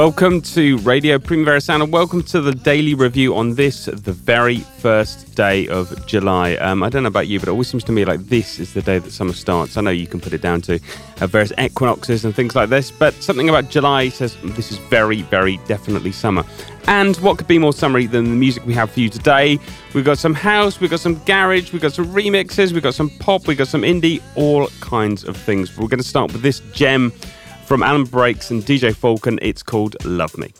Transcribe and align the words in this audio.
Welcome 0.00 0.40
to 0.40 0.78
Radio 0.78 1.18
Primavera 1.18 1.60
Sound 1.60 1.82
and 1.82 1.92
welcome 1.92 2.22
to 2.22 2.40
the 2.40 2.52
daily 2.52 2.94
review 2.94 3.36
on 3.36 3.54
this, 3.54 3.84
the 3.84 4.14
very 4.14 4.60
first 4.60 5.34
day 5.34 5.68
of 5.68 6.06
July. 6.06 6.54
Um, 6.54 6.82
I 6.82 6.88
don't 6.88 7.02
know 7.02 7.08
about 7.08 7.28
you, 7.28 7.38
but 7.38 7.48
it 7.48 7.50
always 7.50 7.68
seems 7.68 7.84
to 7.84 7.92
me 7.92 8.06
like 8.06 8.20
this 8.20 8.58
is 8.58 8.72
the 8.72 8.80
day 8.80 8.98
that 8.98 9.10
summer 9.10 9.34
starts. 9.34 9.76
I 9.76 9.82
know 9.82 9.90
you 9.90 10.06
can 10.06 10.18
put 10.18 10.32
it 10.32 10.40
down 10.40 10.62
to 10.62 10.80
uh, 11.20 11.26
various 11.26 11.52
equinoxes 11.58 12.24
and 12.24 12.34
things 12.34 12.56
like 12.56 12.70
this, 12.70 12.90
but 12.90 13.12
something 13.16 13.50
about 13.50 13.68
July 13.68 14.08
says 14.08 14.38
this 14.42 14.72
is 14.72 14.78
very, 14.78 15.20
very 15.20 15.58
definitely 15.66 16.12
summer. 16.12 16.44
And 16.86 17.14
what 17.18 17.36
could 17.36 17.46
be 17.46 17.58
more 17.58 17.74
summery 17.74 18.06
than 18.06 18.24
the 18.24 18.30
music 18.30 18.64
we 18.64 18.72
have 18.72 18.90
for 18.90 19.00
you 19.00 19.10
today? 19.10 19.58
We've 19.92 20.02
got 20.02 20.16
some 20.16 20.32
house, 20.32 20.80
we've 20.80 20.90
got 20.90 21.00
some 21.00 21.22
garage, 21.26 21.74
we've 21.74 21.82
got 21.82 21.92
some 21.92 22.06
remixes, 22.06 22.72
we've 22.72 22.82
got 22.82 22.94
some 22.94 23.10
pop, 23.18 23.46
we've 23.46 23.58
got 23.58 23.68
some 23.68 23.82
indie, 23.82 24.22
all 24.34 24.68
kinds 24.80 25.24
of 25.24 25.36
things. 25.36 25.76
We're 25.76 25.88
going 25.88 26.02
to 26.02 26.08
start 26.08 26.32
with 26.32 26.40
this 26.40 26.60
gem 26.72 27.12
from 27.70 27.84
Alan 27.84 28.02
Braxe 28.02 28.50
and 28.50 28.64
DJ 28.64 28.92
Falcon. 28.92 29.38
It's 29.40 29.62
called 29.62 29.94
Love 30.04 30.36
Me. 30.36 30.52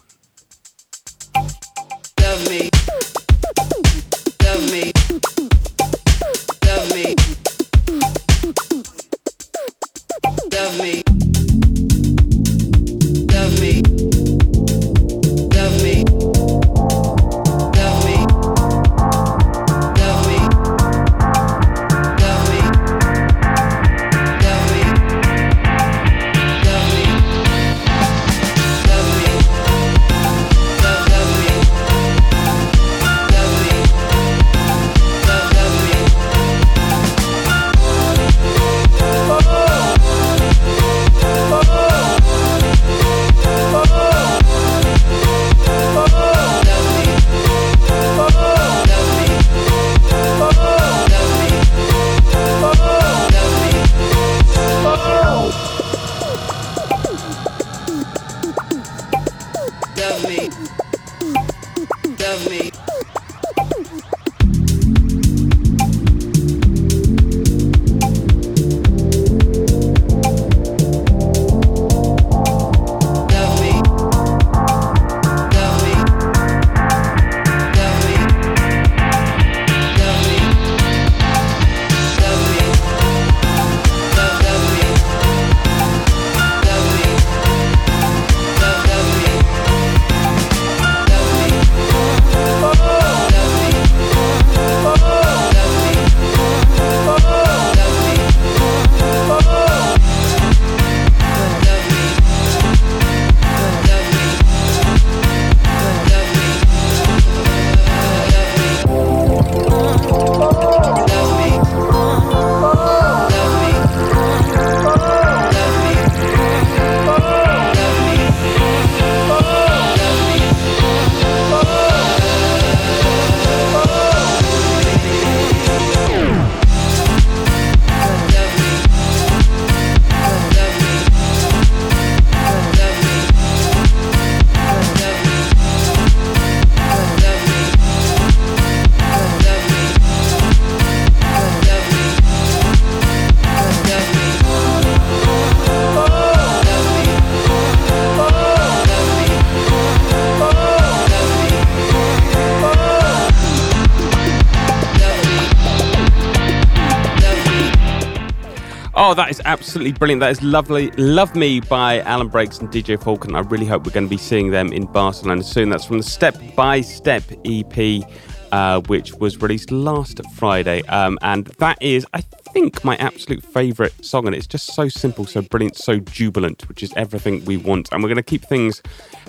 Oh, 159.10 159.14
that 159.14 159.28
is 159.28 159.42
absolutely 159.44 159.90
brilliant. 159.90 160.20
That 160.20 160.30
is 160.30 160.40
lovely. 160.40 160.92
Love 160.92 161.34
Me 161.34 161.58
by 161.58 161.98
Alan 162.02 162.28
Braxe 162.28 162.60
and 162.60 162.70
DJ 162.70 163.02
Falcon. 163.02 163.34
I 163.34 163.40
really 163.40 163.66
hope 163.66 163.84
we're 163.84 163.92
going 163.92 164.06
to 164.06 164.08
be 164.08 164.16
seeing 164.16 164.52
them 164.52 164.72
in 164.72 164.86
Barcelona 164.86 165.42
soon. 165.42 165.68
That's 165.68 165.84
from 165.84 165.96
the 165.96 166.04
Step 166.04 166.36
by 166.54 166.80
Step 166.80 167.24
EP, 167.44 168.04
uh, 168.52 168.80
which 168.82 169.12
was 169.14 169.42
released 169.42 169.72
last 169.72 170.20
Friday. 170.36 170.82
Um, 170.82 171.18
and 171.22 171.46
that 171.58 171.76
is, 171.82 172.06
I 172.14 172.20
think, 172.20 172.84
my 172.84 172.94
absolute 172.98 173.42
favourite 173.42 174.04
song. 174.04 174.28
And 174.28 174.36
it's 174.36 174.46
just 174.46 174.74
so 174.74 174.88
simple, 174.88 175.26
so 175.26 175.42
brilliant, 175.42 175.76
so 175.76 175.98
jubilant, 175.98 176.68
which 176.68 176.84
is 176.84 176.92
everything 176.94 177.44
we 177.46 177.56
want. 177.56 177.88
And 177.90 178.04
we're 178.04 178.10
going 178.10 178.16
to 178.16 178.22
keep 178.22 178.44
things 178.44 178.80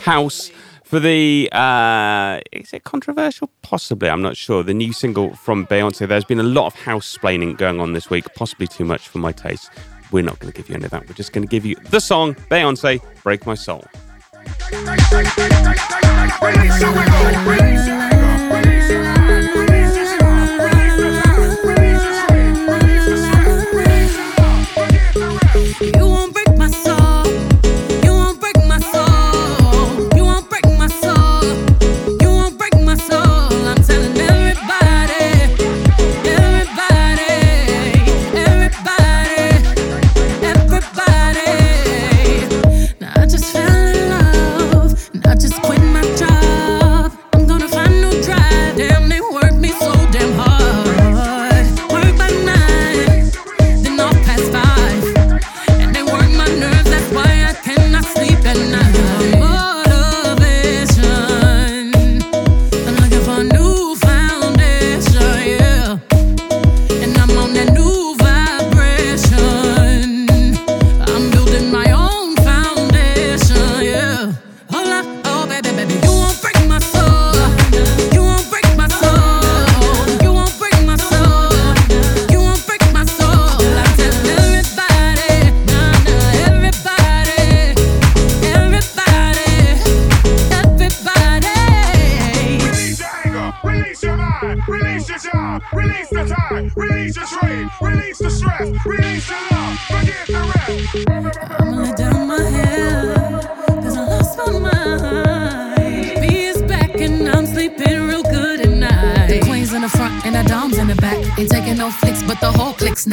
house 0.01 0.51
for 0.91 0.99
the 0.99 1.47
uh, 1.53 2.41
is 2.51 2.73
it 2.73 2.83
controversial? 2.83 3.49
Possibly, 3.61 4.09
I'm 4.09 4.21
not 4.21 4.35
sure. 4.35 4.61
The 4.61 4.73
new 4.73 4.91
single 4.91 5.33
from 5.37 5.65
Beyonce. 5.67 6.05
There's 6.05 6.25
been 6.25 6.41
a 6.41 6.43
lot 6.43 6.65
of 6.65 6.75
house 6.75 7.17
splaining 7.17 7.57
going 7.57 7.79
on 7.79 7.93
this 7.93 8.09
week, 8.09 8.25
possibly 8.35 8.67
too 8.67 8.83
much 8.83 9.07
for 9.07 9.19
my 9.19 9.31
taste. 9.31 9.71
We're 10.11 10.25
not 10.25 10.37
going 10.39 10.51
to 10.51 10.57
give 10.57 10.67
you 10.67 10.75
any 10.75 10.83
of 10.83 10.91
that. 10.91 11.07
We're 11.07 11.13
just 11.13 11.31
going 11.31 11.47
to 11.47 11.49
give 11.49 11.65
you 11.65 11.75
the 11.75 12.01
song 12.01 12.35
Beyonce, 12.49 12.99
"Break 13.23 13.45
My 13.45 13.55
Soul." 13.55 13.85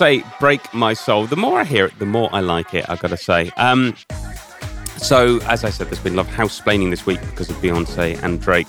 Beyonce, 0.00 0.40
Break 0.40 0.72
My 0.72 0.94
Soul. 0.94 1.26
The 1.26 1.36
more 1.36 1.60
I 1.60 1.64
hear 1.64 1.86
it, 1.86 1.98
the 1.98 2.06
more 2.06 2.30
I 2.32 2.40
like 2.40 2.72
it, 2.72 2.88
I've 2.88 3.00
got 3.00 3.08
to 3.08 3.16
say. 3.16 3.50
Um, 3.56 3.94
so, 4.96 5.40
as 5.42 5.62
I 5.62 5.70
said, 5.70 5.88
there's 5.88 6.00
been 6.00 6.14
a 6.14 6.16
lot 6.16 6.26
of 6.26 6.32
house 6.32 6.58
splaining 6.58 6.90
this 6.90 7.04
week 7.04 7.20
because 7.20 7.50
of 7.50 7.56
Beyonce 7.56 8.22
and 8.22 8.40
Drake. 8.40 8.68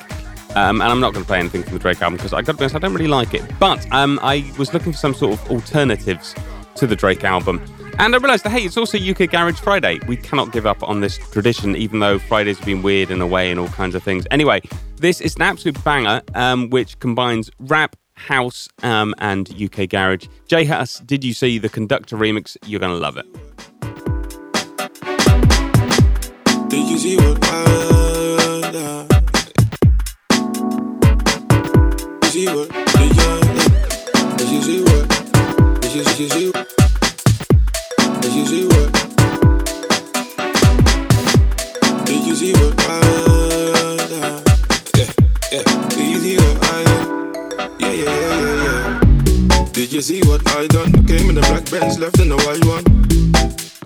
Um, 0.56 0.82
and 0.82 0.92
I'm 0.92 1.00
not 1.00 1.14
going 1.14 1.24
to 1.24 1.28
play 1.28 1.40
anything 1.40 1.64
from 1.64 1.74
the 1.74 1.80
Drake 1.80 2.02
album 2.02 2.18
because 2.18 2.34
I 2.34 2.42
got 2.42 2.54
to 2.54 2.58
be 2.58 2.64
honest, 2.64 2.76
I 2.76 2.80
don't 2.80 2.94
really 2.94 3.08
like 3.08 3.34
it. 3.34 3.44
But 3.60 3.90
um, 3.94 4.20
I 4.22 4.50
was 4.58 4.74
looking 4.74 4.92
for 4.92 4.98
some 4.98 5.14
sort 5.14 5.34
of 5.34 5.52
alternatives 5.52 6.36
to 6.76 6.86
the 6.86 6.96
Drake 6.96 7.24
album. 7.24 7.62
And 7.98 8.14
I 8.14 8.18
realised 8.18 8.44
that, 8.44 8.50
hey, 8.50 8.64
it's 8.64 8.78
also 8.78 8.98
UK 8.98 9.30
Garage 9.30 9.60
Friday. 9.60 10.00
We 10.08 10.18
cannot 10.18 10.52
give 10.52 10.66
up 10.66 10.84
on 10.84 11.00
this 11.00 11.18
tradition, 11.30 11.76
even 11.78 12.00
though 12.00 12.20
Fridays 12.20 12.58
have 12.58 12.66
been 12.66 12.82
weird 12.82 13.12
in 13.12 13.22
a 13.22 13.28
way 13.28 13.52
and 13.52 13.60
all 13.60 13.68
kinds 13.70 13.96
of 13.96 14.04
things. 14.04 14.26
Anyway, 14.32 14.62
this 14.98 15.22
is 15.22 15.36
an 15.36 15.44
absolute 15.44 15.82
banger, 15.84 16.22
um, 16.36 16.70
which 16.70 17.00
combines 17.00 17.50
rap, 17.60 17.96
house, 18.28 18.70
um, 18.84 19.14
and 19.18 19.50
UK 19.62 19.90
Garage. 19.90 20.28
J 20.48 20.66
Hus, 20.66 21.00
did 21.00 21.24
you 21.24 21.34
see 21.34 21.58
the 21.58 21.70
Conducta 21.70 22.16
remix? 22.16 22.58
You're 22.66 22.80
going 22.80 22.94
to 22.94 22.98
love 22.98 23.18
it. 23.18 23.26
Did 26.70 26.88
you 26.88 26.98
see 26.98 27.18
what 27.18 27.40
I? 27.44 27.72
Did 32.32 32.36
you, 32.36 32.48
see 32.48 32.54
what? 32.56 32.70
Did 35.82 35.94
you 35.94 36.22
see 36.22 36.50
what? 36.52 36.68
Did 38.22 38.34
you 38.34 38.46
see 38.46 38.68
what? 38.68 38.92
Did 42.06 42.26
you 42.26 42.36
see 42.36 42.54
what 42.54 43.21
you 50.02 50.22
see 50.22 50.28
what 50.28 50.42
I 50.58 50.66
done? 50.66 50.92
Came 51.06 51.30
in 51.30 51.36
the 51.36 51.42
black 51.42 51.70
Benz, 51.70 52.00
left 52.00 52.18
in 52.20 52.30
the 52.30 52.38
white 52.38 52.66
one. 52.66 52.84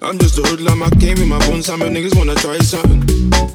I'm 0.01 0.17
just 0.17 0.39
a 0.39 0.43
hoodlum, 0.43 0.81
I 0.81 0.89
came 0.91 1.17
in 1.17 1.27
my 1.27 1.39
bones, 1.39 1.65
some 1.65 1.81
niggas 1.81 2.15
wanna 2.15 2.36
try 2.36 2.57
something. 2.60 3.01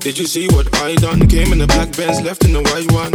Did 0.00 0.18
you 0.18 0.26
see 0.26 0.46
what 0.48 0.68
I 0.76 0.94
done? 0.96 1.26
Came 1.26 1.52
in 1.54 1.58
the 1.58 1.66
black 1.66 1.96
Benz, 1.96 2.20
left 2.20 2.44
in 2.44 2.52
the 2.52 2.60
white 2.60 2.92
one. 2.92 3.12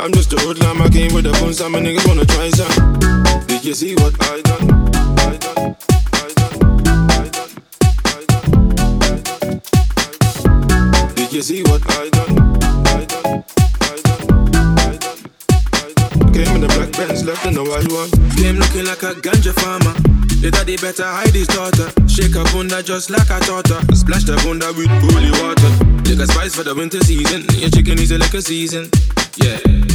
I'm 0.00 0.10
just 0.12 0.32
a 0.32 0.36
hoodlum, 0.40 0.80
I 0.80 0.88
came 0.88 1.12
with 1.12 1.24
the 1.24 1.32
bones, 1.32 1.58
some 1.58 1.74
of 1.74 1.82
niggas 1.82 2.06
wanna 2.08 2.24
try 2.24 2.48
something. 2.48 3.46
Did 3.46 3.62
you 3.62 3.74
see 3.74 3.94
what 3.96 4.16
I 4.22 4.40
done? 4.40 4.88
I 5.20 5.36
done, 5.36 5.76
I 6.16 6.32
done, 6.40 6.56
I 6.96 7.28
done, 7.28 7.28
I 7.28 7.28
done, 7.28 7.52
I 8.08 8.24
done, 8.24 8.56
I 9.04 9.20
done. 10.40 11.14
Did 11.14 11.30
you 11.34 11.42
see 11.42 11.62
what 11.64 11.82
I 11.92 12.08
done? 12.08 12.32
I 12.88 13.04
done, 13.04 13.44
I 13.84 14.00
done, 14.00 14.32
I 14.80 14.96
done, 14.96 15.28
I 15.76 15.92
done. 15.92 16.32
Came 16.32 16.56
in 16.56 16.62
the 16.62 16.68
black 16.72 16.89
Benz, 17.06 17.24
left 17.24 17.46
in 17.46 17.54
the 17.54 17.64
white 17.64 17.88
one. 17.88 18.10
Came 18.36 18.56
looking 18.56 18.84
like 18.84 19.02
a 19.02 19.14
ganja 19.24 19.54
farmer. 19.56 19.94
The 20.42 20.50
daddy 20.50 20.76
better 20.76 21.04
hide 21.04 21.34
his 21.34 21.46
daughter. 21.46 21.88
Shake 22.06 22.34
her 22.34 22.44
bunda 22.52 22.82
just 22.82 23.08
like 23.08 23.30
a 23.30 23.40
taught 23.40 23.68
her. 23.68 23.80
Splash 23.94 24.24
the 24.24 24.36
bunda 24.44 24.68
with 24.76 24.92
holy 25.08 25.32
water. 25.40 25.72
Take 26.04 26.20
a 26.20 26.26
spice 26.26 26.54
for 26.54 26.62
the 26.62 26.74
winter 26.74 27.00
season. 27.00 27.44
Your 27.56 27.70
chicken 27.70 27.98
is 27.98 28.10
a 28.10 28.18
liquor 28.18 28.42
season. 28.42 28.90
Yeah. 29.36 29.89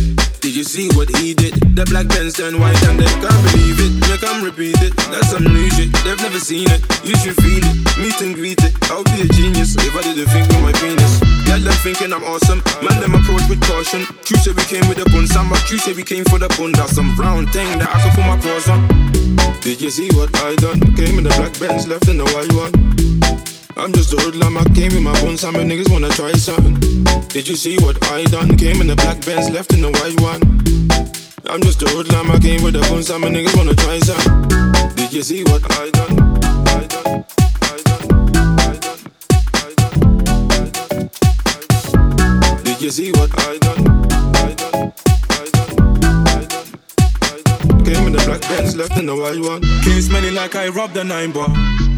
You 0.55 0.63
see 0.63 0.87
what 0.95 1.11
he 1.19 1.35
did? 1.35 1.51
The 1.75 1.83
black 1.83 2.07
pants 2.07 2.39
turn 2.39 2.55
white 2.63 2.79
and 2.87 2.95
they 2.95 3.11
can't 3.19 3.41
believe 3.51 3.75
it. 3.75 3.91
Make 4.07 4.23
them 4.23 4.39
repeat 4.39 4.79
it. 4.79 4.95
That's 5.11 5.35
some 5.35 5.43
new 5.43 5.67
shit. 5.75 5.91
They've 6.07 6.15
never 6.23 6.39
seen 6.39 6.71
it. 6.71 6.79
You 7.03 7.11
should 7.19 7.35
feel 7.43 7.59
it. 7.59 7.75
Meet 7.99 8.23
and 8.23 8.31
greet 8.31 8.63
it. 8.63 8.71
I'll 8.87 9.03
be 9.03 9.19
a 9.19 9.27
genius 9.35 9.75
if 9.75 9.91
I 9.91 9.99
didn't 9.99 10.31
think 10.31 10.47
with 10.47 10.63
my 10.63 10.71
penis. 10.79 11.19
Yeah, 11.43 11.59
them 11.59 11.75
thinking 11.83 12.15
I'm 12.15 12.23
awesome. 12.23 12.63
Man, 12.79 12.95
them 13.03 13.19
approach 13.19 13.43
with 13.51 13.59
caution. 13.67 14.07
True 14.23 14.39
say 14.39 14.55
we 14.55 14.63
came 14.63 14.87
with 14.87 15.03
a 15.03 15.07
bun. 15.11 15.27
True 15.67 15.75
say 15.75 15.91
we 15.91 16.07
came 16.07 16.23
for 16.23 16.39
the 16.39 16.47
bun. 16.55 16.71
That's 16.71 16.95
some 16.95 17.11
brown 17.19 17.51
thing 17.51 17.67
that 17.83 17.91
I 17.91 17.99
can 17.99 18.15
put 18.15 18.23
my 18.23 18.39
paws 18.39 18.71
on. 18.71 18.87
Did 19.59 19.83
you 19.83 19.91
see 19.91 20.07
what 20.15 20.31
I 20.39 20.55
done? 20.55 20.79
Came 20.95 21.19
in 21.19 21.27
the 21.27 21.35
black 21.35 21.51
Benz, 21.59 21.83
left 21.83 22.07
in 22.07 22.15
the 22.15 22.27
white 22.31 22.55
one. 22.55 23.54
I'm 23.77 23.91
just 23.91 24.13
a 24.13 24.17
hoodlum, 24.17 24.57
I 24.57 24.63
came 24.73 24.93
with 24.93 25.01
my 25.01 25.11
bones, 25.21 25.41
some 25.41 25.55
niggas 25.55 25.91
wanna 25.91 26.09
try 26.09 26.31
something. 26.33 26.75
Did 27.27 27.47
you 27.47 27.55
see 27.55 27.77
what 27.79 28.01
I 28.11 28.23
done? 28.23 28.55
Came 28.57 28.79
in 28.79 28.87
the 28.87 28.95
black 28.95 29.25
Benz, 29.25 29.49
left 29.49 29.73
in 29.73 29.81
the 29.81 29.91
white 29.91 30.19
one. 30.21 30.41
I'm 31.45 31.61
just 31.61 31.81
a 31.81 31.89
hoodlum, 31.89 32.31
I 32.31 32.39
came 32.39 32.63
with 32.63 32.73
the 32.73 32.81
bones, 32.89 33.07
some 33.07 33.23
niggas 33.23 33.55
wanna 33.57 33.75
try 33.75 33.99
something. 33.99 34.95
Did 34.95 35.11
you 35.11 35.23
see 35.23 35.43
what 35.43 35.61
I 35.79 35.89
done? 35.89 36.19
I 36.67 36.87
done, 36.87 37.03
done. 37.03 37.25
you 42.85 42.91
see 42.91 43.11
what 43.13 43.31
I 43.39 43.57
done, 43.57 44.04
Came 47.85 48.07
in 48.07 48.13
the 48.13 48.23
black 48.25 48.41
Benz, 48.41 48.75
left 48.75 48.97
in 48.97 49.05
the 49.05 49.15
white 49.15 49.39
one. 49.39 49.61
Came 49.83 50.01
smelling 50.01 50.33
like 50.33 50.55
I 50.55 50.69
robbed 50.69 50.97
a 50.97 51.03
nine 51.03 51.31
bar. 51.31 51.49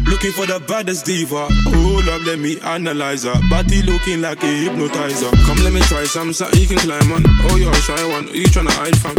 Looking 0.04 0.32
for 0.32 0.44
the 0.44 0.60
baddest 0.68 1.06
diva. 1.06 1.48
Hold 1.72 2.08
up, 2.08 2.24
let 2.26 2.38
me 2.38 2.60
analyze 2.60 3.24
her. 3.24 3.32
Body 3.48 3.80
looking 3.82 4.20
like 4.20 4.42
a 4.42 4.46
hypnotizer. 4.46 5.30
Come, 5.48 5.64
let 5.64 5.72
me 5.72 5.80
try 5.80 6.04
some, 6.04 6.32
something 6.32 6.60
you 6.60 6.68
can 6.68 6.76
climb 6.78 7.12
on. 7.12 7.22
Oh, 7.48 7.56
you're 7.56 7.72
shy 7.74 7.96
one. 8.12 8.28
Who 8.28 8.36
you 8.36 8.48
tryna 8.52 8.72
hide 8.76 8.98
from? 9.00 9.16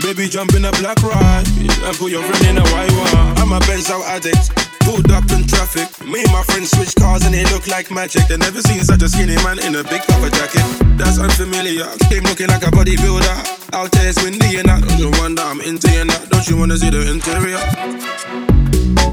Baby, 0.00 0.28
jump 0.28 0.54
in 0.54 0.64
a 0.64 0.72
black 0.80 1.02
ride 1.02 1.46
and 1.48 1.96
put 1.96 2.10
your 2.10 2.22
friend 2.22 2.46
in 2.48 2.58
a 2.58 2.64
white 2.72 2.92
one. 2.92 3.36
I'm 3.36 3.52
a 3.52 3.60
Benz 3.66 3.90
out 3.90 4.04
addict. 4.08 4.69
Pulled 4.90 5.12
up 5.12 5.30
in 5.30 5.46
traffic. 5.46 5.86
Me 6.04 6.18
and 6.18 6.32
my 6.32 6.42
friends 6.42 6.72
switch 6.72 6.96
cars 6.96 7.24
and 7.24 7.32
they 7.32 7.44
look 7.54 7.68
like 7.68 7.92
magic. 7.92 8.26
They 8.26 8.36
never 8.36 8.60
seen 8.60 8.82
such 8.82 9.02
a 9.02 9.08
skinny 9.08 9.36
man 9.46 9.62
in 9.62 9.76
a 9.76 9.84
big 9.84 10.02
puffer 10.02 10.30
jacket. 10.34 10.66
That's 10.98 11.16
unfamiliar. 11.20 11.86
Came 12.10 12.24
looking 12.24 12.48
like 12.48 12.66
a 12.66 12.74
bodybuilder. 12.74 13.70
Out 13.72 13.92
there 13.92 14.08
it's 14.08 14.20
windy 14.20 14.58
and 14.58 14.66
that. 14.66 14.82
Don't 14.82 14.98
you 14.98 15.10
wonder 15.22 15.42
I'm 15.42 15.60
into 15.60 15.86
you 15.94 16.04
that. 16.06 16.26
Don't 16.30 16.42
you 16.48 16.58
wanna 16.58 16.76
see 16.76 16.90
the 16.90 17.06
interior? 17.06 17.62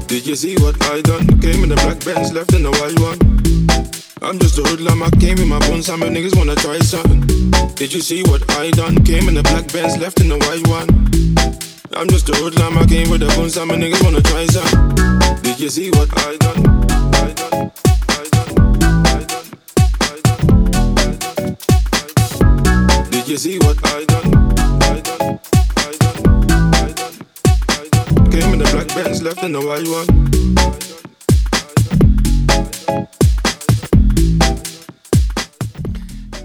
Did 0.08 0.26
you 0.26 0.34
see 0.34 0.56
what 0.56 0.74
I 0.90 1.00
done? 1.00 1.38
Came 1.38 1.62
in 1.62 1.68
the 1.68 1.76
black 1.76 2.02
Benz, 2.04 2.32
left 2.32 2.54
in 2.54 2.64
the 2.64 2.74
white 2.74 2.98
one. 2.98 3.18
I'm 4.20 4.40
just 4.40 4.58
a 4.58 4.62
hoodlum, 4.66 5.00
I 5.04 5.10
came 5.22 5.38
in 5.38 5.46
my 5.46 5.60
bones, 5.60 5.86
some 5.86 6.00
niggas 6.00 6.34
wanna 6.36 6.56
try 6.56 6.80
something. 6.80 7.22
Did 7.76 7.94
you 7.94 8.00
see 8.00 8.24
what 8.24 8.42
I 8.58 8.72
done? 8.72 9.04
Came 9.04 9.28
in 9.28 9.34
the 9.34 9.44
black 9.44 9.72
Benz, 9.72 9.96
left 9.96 10.20
in 10.20 10.28
the 10.28 10.38
white 10.42 10.66
one. 10.66 11.67
I'm 11.92 12.06
just 12.08 12.28
a 12.28 12.32
hoodlum, 12.36 12.76
I 12.78 12.86
came 12.86 13.10
with 13.10 13.20
the 13.20 13.26
bones, 13.34 13.54
some 13.54 13.70
niggas 13.70 14.02
wanna 14.04 14.20
try 14.22 14.46
something. 14.46 14.94
Did 15.42 15.58
you 15.58 15.68
see 15.68 15.90
what 15.90 16.08
I 16.18 16.36
done? 16.36 16.66
I 17.14 17.32
done, 17.32 17.72
I 18.08 18.24
I 20.00 20.20
done. 21.44 23.10
Did 23.10 23.28
you 23.28 23.36
see 23.36 23.58
what 23.58 23.78
I 23.86 24.04
done? 24.04 24.34
I 24.82 25.00
done, 25.00 25.40
I 25.76 25.92
done, 25.98 26.50
I 26.74 26.92
done. 26.92 28.30
Came 28.30 28.52
in 28.52 28.58
the 28.58 28.68
black 28.72 28.88
Benz, 28.88 29.22
left 29.22 29.42
in 29.42 29.52
the 29.52 29.60
white 29.60 29.88
one. 29.88 30.87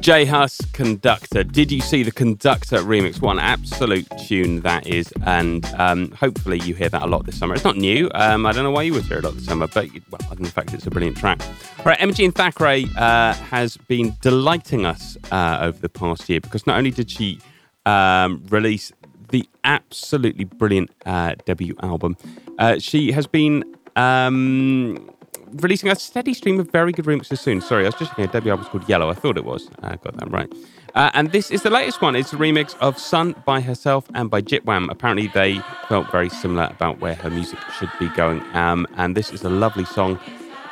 J 0.03 0.25
Hus 0.25 0.59
Conducta. 0.73 1.45
Did 1.45 1.71
you 1.71 1.79
see 1.79 2.03
the 2.03 2.11
Conducta 2.11 2.79
remix? 2.79 3.25
An 3.31 3.39
absolute 3.39 4.05
tune 4.27 4.59
that 4.59 4.85
is. 4.85 5.13
And 5.25 5.65
um, 5.77 6.11
hopefully 6.11 6.59
you 6.59 6.75
hear 6.75 6.89
that 6.89 7.03
a 7.03 7.05
lot 7.05 7.25
this 7.25 7.37
summer. 7.37 7.55
It's 7.55 7.63
not 7.63 7.77
new. 7.77 8.11
Um, 8.13 8.45
I 8.45 8.51
don't 8.51 8.65
know 8.65 8.71
why 8.71 8.81
you 8.81 8.91
would 8.91 9.05
hear 9.05 9.19
it 9.19 9.23
a 9.23 9.29
lot 9.29 9.35
this 9.35 9.45
summer, 9.45 9.65
but 9.65 9.87
well, 10.11 10.33
in 10.37 10.43
fact, 10.43 10.73
it's 10.73 10.85
a 10.85 10.91
brilliant 10.91 11.15
track. 11.15 11.41
All 11.79 11.85
right, 11.85 12.01
Emma 12.01 12.11
Jean 12.11 12.33
Thackray 12.33 12.93
uh, 12.97 13.31
has 13.33 13.77
been 13.77 14.13
delighting 14.19 14.85
us 14.85 15.15
uh, 15.31 15.59
over 15.61 15.79
the 15.79 15.87
past 15.87 16.27
year 16.27 16.41
because 16.41 16.67
not 16.67 16.77
only 16.77 16.91
did 16.91 17.09
she 17.09 17.39
um, 17.85 18.43
release 18.49 18.91
the 19.29 19.47
absolutely 19.63 20.43
brilliant 20.43 20.91
uh, 21.05 21.35
debut 21.45 21.77
album, 21.81 22.17
uh, 22.59 22.77
she 22.77 23.13
has 23.13 23.25
been 23.25 23.63
um, 23.95 25.12
releasing 25.55 25.89
a 25.89 25.95
steady 25.95 26.33
stream 26.33 26.59
of 26.59 26.71
very 26.71 26.91
good 26.91 27.05
remixes 27.05 27.39
soon. 27.39 27.61
Sorry, 27.61 27.83
I 27.83 27.87
was 27.87 27.95
just 27.95 28.11
looking 28.11 28.25
at 28.25 28.31
debut 28.31 28.51
album 28.51 28.65
called 28.67 28.87
Yellow. 28.89 29.09
I 29.09 29.13
thought 29.13 29.37
it 29.37 29.45
was. 29.45 29.69
I 29.81 29.95
got 29.97 30.17
that 30.17 30.31
right. 30.31 30.51
Uh, 30.95 31.09
and 31.13 31.31
this 31.31 31.49
is 31.49 31.63
the 31.63 31.69
latest 31.69 32.01
one. 32.01 32.15
It's 32.15 32.33
a 32.33 32.35
remix 32.35 32.75
of 32.79 32.99
Sun 32.99 33.35
by 33.45 33.61
herself 33.61 34.05
and 34.13 34.29
by 34.29 34.41
Jitwam. 34.41 34.91
Apparently, 34.91 35.27
they 35.27 35.59
felt 35.87 36.11
very 36.11 36.29
similar 36.29 36.65
about 36.65 36.99
where 36.99 37.15
her 37.15 37.29
music 37.29 37.59
should 37.77 37.89
be 37.99 38.09
going. 38.09 38.41
Um, 38.53 38.85
and 38.95 39.15
this 39.15 39.31
is 39.31 39.43
a 39.43 39.49
lovely 39.49 39.85
song 39.85 40.19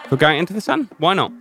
for 0.08 0.18
going 0.18 0.38
into 0.40 0.54
the 0.54 0.62
sun. 0.62 0.90
Why 1.00 1.14
not? 1.14 1.32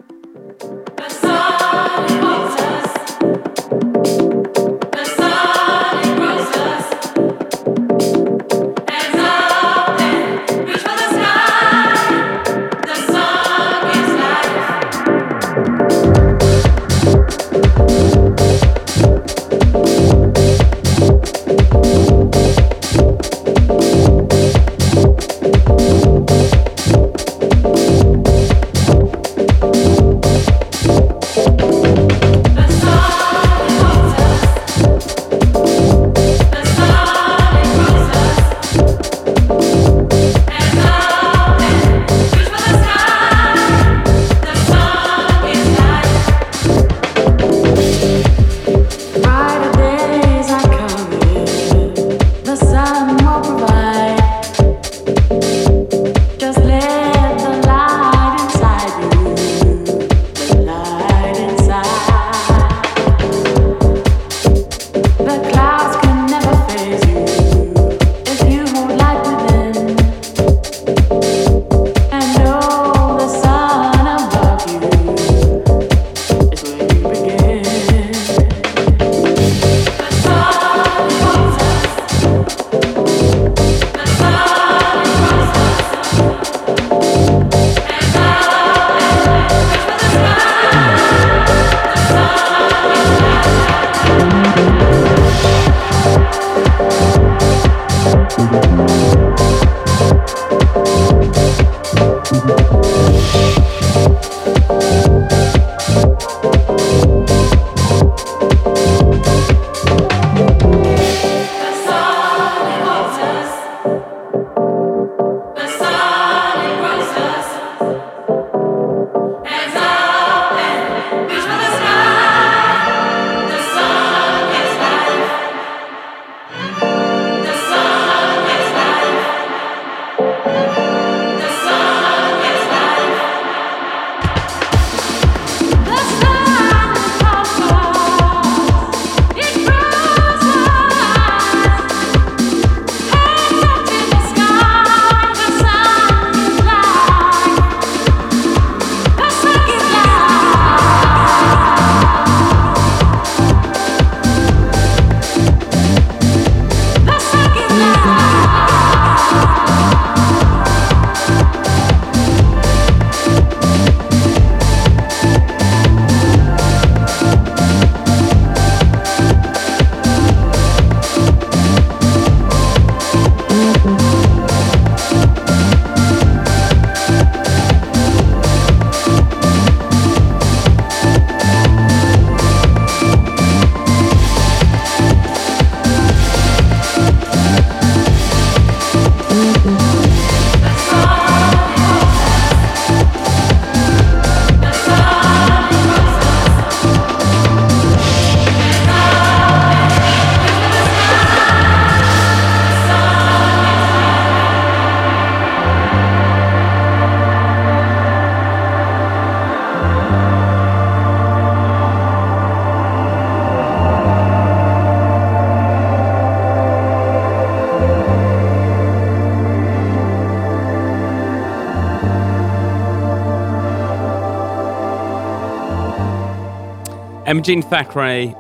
Emma 227.30 227.42
Jean 227.42 227.62
Thackray, 227.62 228.34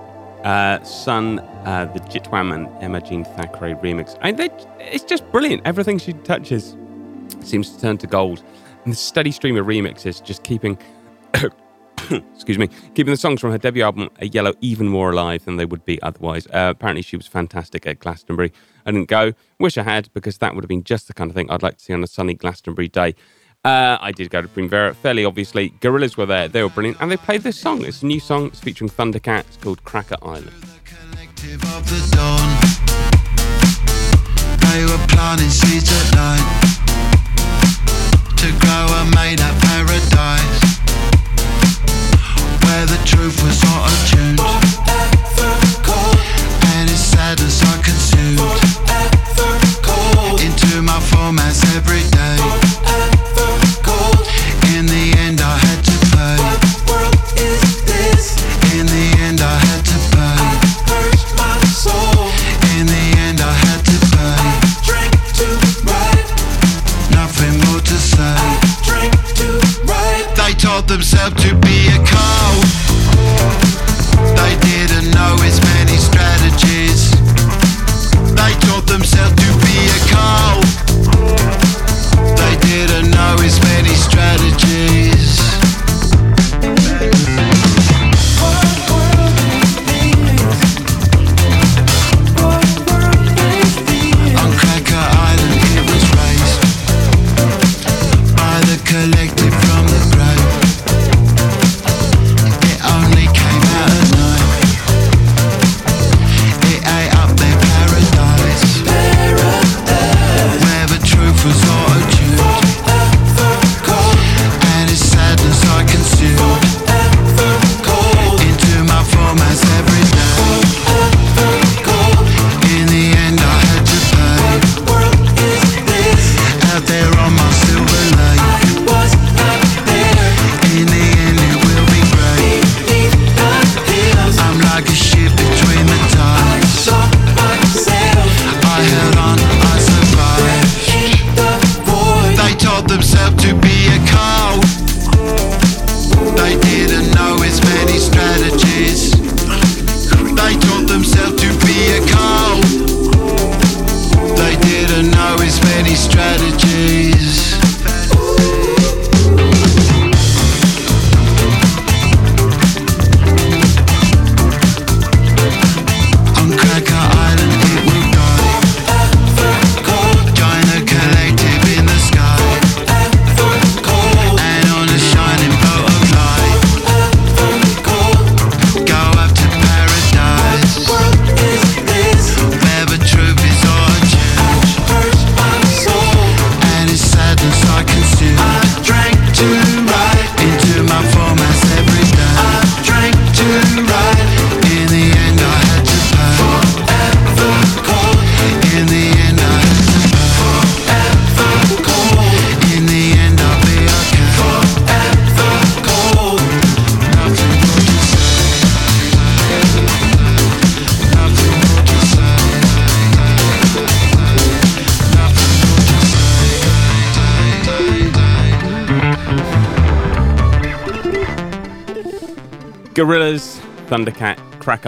uh, 0.44 0.82
Sun, 0.82 1.38
uh, 1.38 1.88
the 1.94 2.00
Jitwam 2.00 2.52
and 2.52 2.66
Emma 2.82 3.00
Jean 3.00 3.24
Thackray 3.24 3.80
remix. 3.80 4.18
I, 4.20 4.34
it's 4.80 5.04
just 5.04 5.30
brilliant. 5.30 5.62
Everything 5.64 5.96
she 5.96 6.12
touches 6.12 6.76
seems 7.40 7.70
to 7.70 7.80
turn 7.80 7.98
to 7.98 8.08
gold. 8.08 8.42
And 8.82 8.92
the 8.92 8.96
steady 8.96 9.30
stream 9.30 9.56
of 9.56 9.66
remixes 9.66 10.20
just 10.20 10.42
keeping. 10.42 10.76
excuse 12.34 12.58
me, 12.58 12.68
keeping 12.96 13.12
the 13.12 13.16
songs 13.16 13.40
from 13.40 13.52
her 13.52 13.58
debut 13.58 13.84
album 13.84 14.10
A 14.18 14.26
Yellow 14.26 14.54
even 14.60 14.88
more 14.88 15.12
alive 15.12 15.44
than 15.44 15.54
they 15.54 15.66
would 15.66 15.84
be 15.84 16.02
otherwise. 16.02 16.48
Uh, 16.48 16.74
apparently, 16.74 17.02
she 17.02 17.16
was 17.16 17.28
fantastic 17.28 17.86
at 17.86 18.00
Glastonbury. 18.00 18.52
I 18.84 18.90
didn't 18.90 19.08
go. 19.08 19.34
Wish 19.60 19.78
I 19.78 19.84
had, 19.84 20.12
because 20.14 20.38
that 20.38 20.56
would 20.56 20.64
have 20.64 20.68
been 20.68 20.82
just 20.82 21.06
the 21.06 21.14
kind 21.14 21.30
of 21.30 21.36
thing 21.36 21.48
I'd 21.48 21.62
like 21.62 21.76
to 21.76 21.84
see 21.84 21.92
on 21.92 22.02
a 22.02 22.08
sunny 22.08 22.34
Glastonbury 22.34 22.88
day. 22.88 23.14
Uh, 23.62 23.98
I 24.00 24.12
did 24.12 24.30
go 24.30 24.40
to 24.40 24.48
Primavera, 24.48 24.94
fairly 24.94 25.26
obviously. 25.26 25.70
Gorillaz 25.80 26.16
were 26.16 26.24
there, 26.24 26.48
they 26.48 26.62
were 26.62 26.70
brilliant, 26.70 26.96
and 27.02 27.10
they 27.10 27.18
played 27.18 27.42
this 27.42 27.58
song. 27.58 27.84
It's 27.84 28.02
a 28.02 28.06
new 28.06 28.18
song, 28.18 28.46
it's 28.46 28.60
featuring 28.60 28.88
Thundercat, 28.88 29.40
it's 29.40 29.58
called 29.58 29.84
Cracker 29.84 30.16
Island. 30.22 30.50
They 34.56 34.84
were 34.86 35.06
planting 35.08 35.50
seeds 35.50 35.92
at 35.92 36.14
night 36.16 36.40
to 38.38 38.48
grow 38.60 38.86
a 38.96 39.04
made 39.14 39.42
up 39.42 39.54
paradise 39.60 40.60
where 42.64 42.86
the 42.86 42.98
truth 43.04 43.42
was 43.42 43.62
not 43.62 43.92
attuned. 43.92 44.40
And 46.72 46.88
its 46.88 47.00
sadness 47.00 47.62
I 47.62 47.82
consumed 47.82 48.69
themselves 70.90 71.40
to 71.44 71.54
be 71.54 71.86
a 71.86 72.04
cult. 72.04 72.39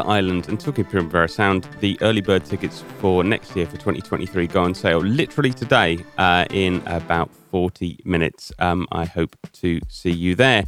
Island, 0.01 0.49
and 0.49 0.59
Talking 0.59 0.85
Primavera 0.85 1.29
Sound. 1.29 1.69
The 1.81 1.99
early 2.01 2.21
bird 2.21 2.45
tickets 2.45 2.83
for 2.99 3.23
next 3.23 3.55
year 3.55 3.67
for 3.67 3.73
2023 3.73 4.47
go 4.47 4.63
on 4.63 4.75
sale 4.75 4.99
literally 4.99 5.53
today 5.53 5.99
uh, 6.19 6.47
in 6.51 6.83
about 6.87 7.31
40 7.51 8.01
minutes. 8.05 8.53
Um, 8.59 8.89
I 8.91 9.05
hope 9.05 9.37
to 9.53 9.81
see 9.89 10.11
you 10.11 10.35
there. 10.35 10.65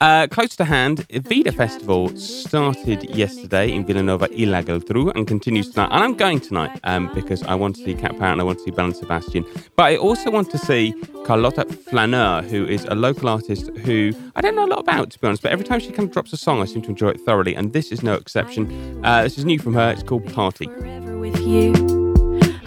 Uh, 0.00 0.26
close 0.26 0.54
to 0.56 0.64
hand, 0.64 1.06
Vida 1.10 1.52
Festival 1.52 2.14
started 2.16 3.04
yesterday 3.14 3.72
in 3.72 3.84
Vilanova 3.84 4.28
i 4.30 4.44
la 4.44 4.60
Geltrú 4.62 5.12
and 5.14 5.26
continues 5.26 5.70
tonight. 5.70 5.90
And 5.92 6.04
I'm 6.04 6.14
going 6.14 6.40
tonight 6.40 6.78
um, 6.84 7.10
because 7.14 7.42
I 7.44 7.54
want 7.54 7.76
to 7.76 7.84
see 7.84 7.94
Cat 7.94 8.18
Power 8.18 8.32
and 8.32 8.40
I 8.40 8.44
want 8.44 8.58
to 8.58 8.64
see 8.64 8.70
Belle 8.70 8.86
and 8.86 8.96
Sebastian. 8.96 9.44
But 9.76 9.84
I 9.84 9.96
also 9.96 10.30
want 10.30 10.50
to 10.50 10.58
see 10.58 10.94
Carlota 11.24 11.64
Flâneur, 11.64 12.44
who 12.48 12.66
is 12.66 12.84
a 12.84 12.94
local 12.94 13.28
artist 13.28 13.70
who 13.78 14.12
I 14.34 14.40
don't 14.40 14.54
know 14.54 14.66
a 14.66 14.72
lot 14.74 14.80
about, 14.80 15.10
to 15.10 15.18
be 15.18 15.26
honest, 15.26 15.42
but 15.42 15.52
every 15.52 15.64
time 15.64 15.80
she 15.80 15.90
kind 15.90 16.08
of 16.08 16.12
drops 16.12 16.32
a 16.32 16.36
song, 16.36 16.60
I 16.60 16.66
seem 16.66 16.82
to 16.82 16.90
enjoy 16.90 17.10
it 17.10 17.20
thoroughly. 17.22 17.54
And 17.54 17.72
this 17.72 17.90
is 17.90 18.02
no 18.02 18.14
exception. 18.14 19.04
Uh, 19.04 19.22
this 19.22 19.38
is 19.38 19.44
new 19.44 19.58
from 19.58 19.74
her. 19.74 19.90
It's 19.92 20.02
called 20.02 20.30
Party. 20.32 20.68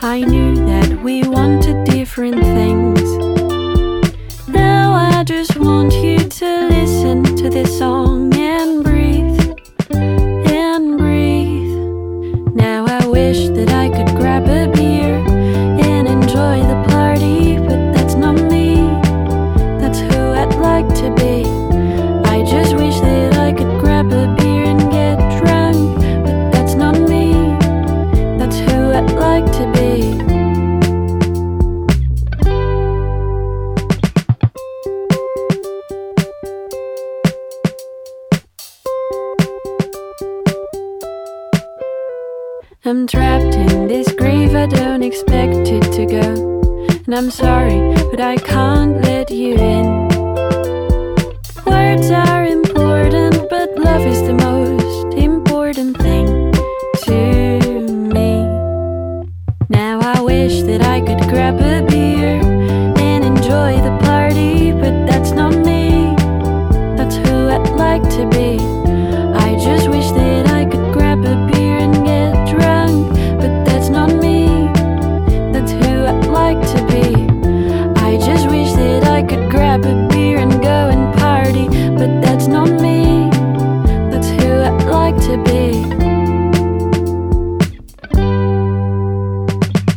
I 0.01 0.21
knew 0.21 0.55
that 0.65 1.01
we 1.03 1.23
wanted 1.27 1.84
different 1.86 2.41
things. 2.41 3.29
Now 4.52 4.94
I 4.94 5.24
just 5.24 5.56
want 5.58 5.94
you 5.94 6.18
to 6.18 6.68
listen 6.70 7.24
to 7.38 7.50
this 7.50 7.78
song 7.78 8.34
and 8.36 8.84
breathe 8.84 8.99
I 45.10 45.12
don't 45.12 45.22
expect 45.24 45.69
it 45.69 45.91
to 45.93 46.06
go. 46.06 47.00
And 47.08 47.15
I'm 47.15 47.32
sorry, 47.32 47.80
but 48.12 48.22
I 48.22 48.36
can't 48.38 49.02
let 49.02 49.32
you 49.32 49.56
in. 49.56 50.08
Words 51.65 52.12
are 52.12 52.45
important, 52.45 53.50
but 53.50 53.76
love 53.80 54.06
is 54.06 54.22
the 54.22 54.36
most 54.36 55.17
important 55.17 55.98
thing 55.98 56.52
to 57.06 57.82
me. 58.13 58.43
Now 59.69 60.00
I 60.00 60.22
wish 60.22 60.62
that 60.62 60.84
I 60.84 61.02
could 61.02 61.28
grab 61.28 61.60
a 61.60 61.84
beer 61.88 62.39
and 63.00 63.24
enjoy 63.24 63.82
the 63.82 63.98
party, 64.04 64.74
but 64.74 65.08
that's 65.08 65.32
not 65.32 65.56
me. 65.56 66.13
That's 66.98 67.15
who 67.15 67.50
I'd 67.50 67.67
like 67.72 68.04
to 68.12 68.28
be. 68.30 68.68
Grab 79.69 79.86
a 79.86 80.08
beer 80.08 80.39
and 80.39 80.60
go 80.63 80.89
and 80.89 81.15
party, 81.19 81.67
but 81.89 82.23
that's 82.23 82.47
not 82.47 82.69
me. 82.82 83.29
That's 84.10 84.27
who 84.27 84.62
I'd 84.62 84.84
like 84.86 85.15
to 85.27 85.38
be. 85.43 85.84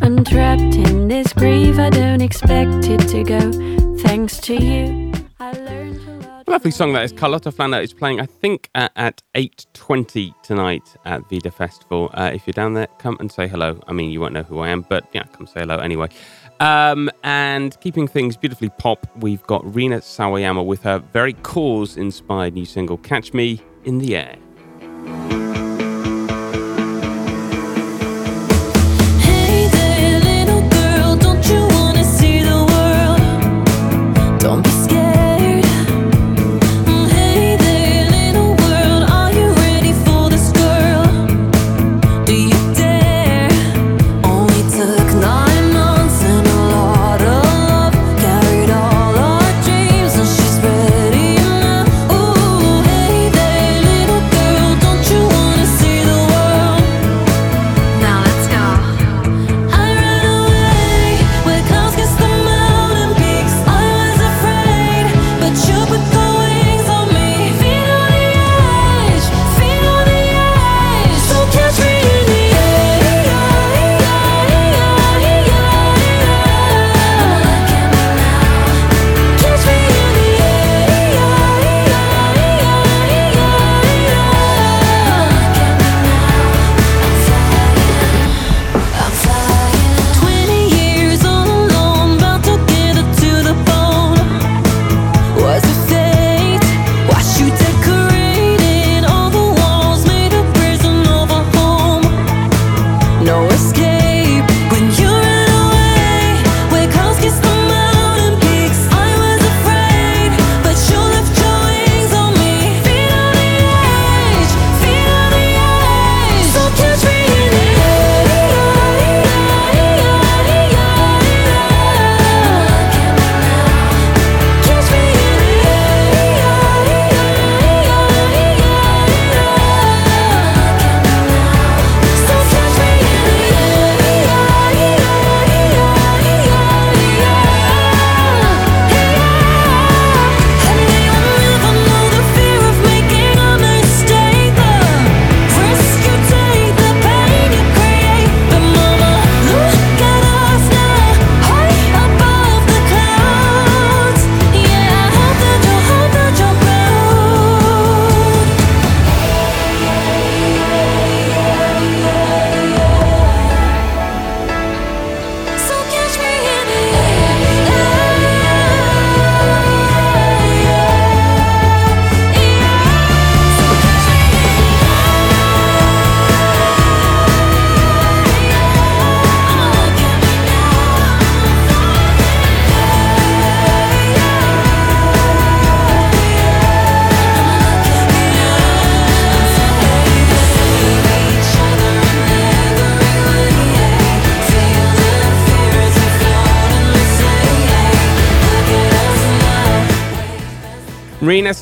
I'm 0.02 0.24
trapped 0.26 0.74
in 0.74 1.08
this 1.08 1.32
grief, 1.32 1.78
I 1.78 1.88
don't 1.88 2.20
expect 2.20 2.84
it 2.84 3.00
to 3.08 3.24
go. 3.24 3.96
Thanks 4.00 4.36
to 4.40 4.62
you, 4.62 5.10
I 5.40 5.52
learned. 5.52 5.82
Lovely 6.52 6.70
song 6.70 6.92
that 6.92 7.04
is. 7.04 7.12
Carlota 7.12 7.50
Flâneur 7.50 7.82
is 7.82 7.94
playing, 7.94 8.20
I 8.20 8.26
think, 8.26 8.68
at 8.74 9.22
8.20 9.34 10.34
tonight 10.42 10.96
at 11.06 11.26
Vida 11.30 11.50
Festival. 11.50 12.10
Uh, 12.12 12.30
if 12.34 12.46
you're 12.46 12.52
down 12.52 12.74
there, 12.74 12.88
come 12.98 13.16
and 13.20 13.32
say 13.32 13.48
hello. 13.48 13.80
I 13.88 13.94
mean, 13.94 14.10
you 14.10 14.20
won't 14.20 14.34
know 14.34 14.42
who 14.42 14.58
I 14.58 14.68
am, 14.68 14.82
but 14.82 15.06
yeah, 15.14 15.22
come 15.32 15.46
say 15.46 15.60
hello 15.60 15.78
anyway. 15.78 16.08
Um, 16.62 17.10
and 17.24 17.76
keeping 17.80 18.06
things 18.06 18.36
beautifully 18.36 18.68
pop, 18.78 19.08
we've 19.16 19.42
got 19.42 19.74
Rina 19.74 19.98
Sawayama 19.98 20.64
with 20.64 20.84
her 20.84 21.00
very 21.00 21.34
Corrs-inspired 21.34 22.54
new 22.54 22.66
single, 22.66 22.98
Catch 22.98 23.34
Me 23.34 23.60
in 23.82 23.98
the 23.98 24.14
Air. 24.14 24.36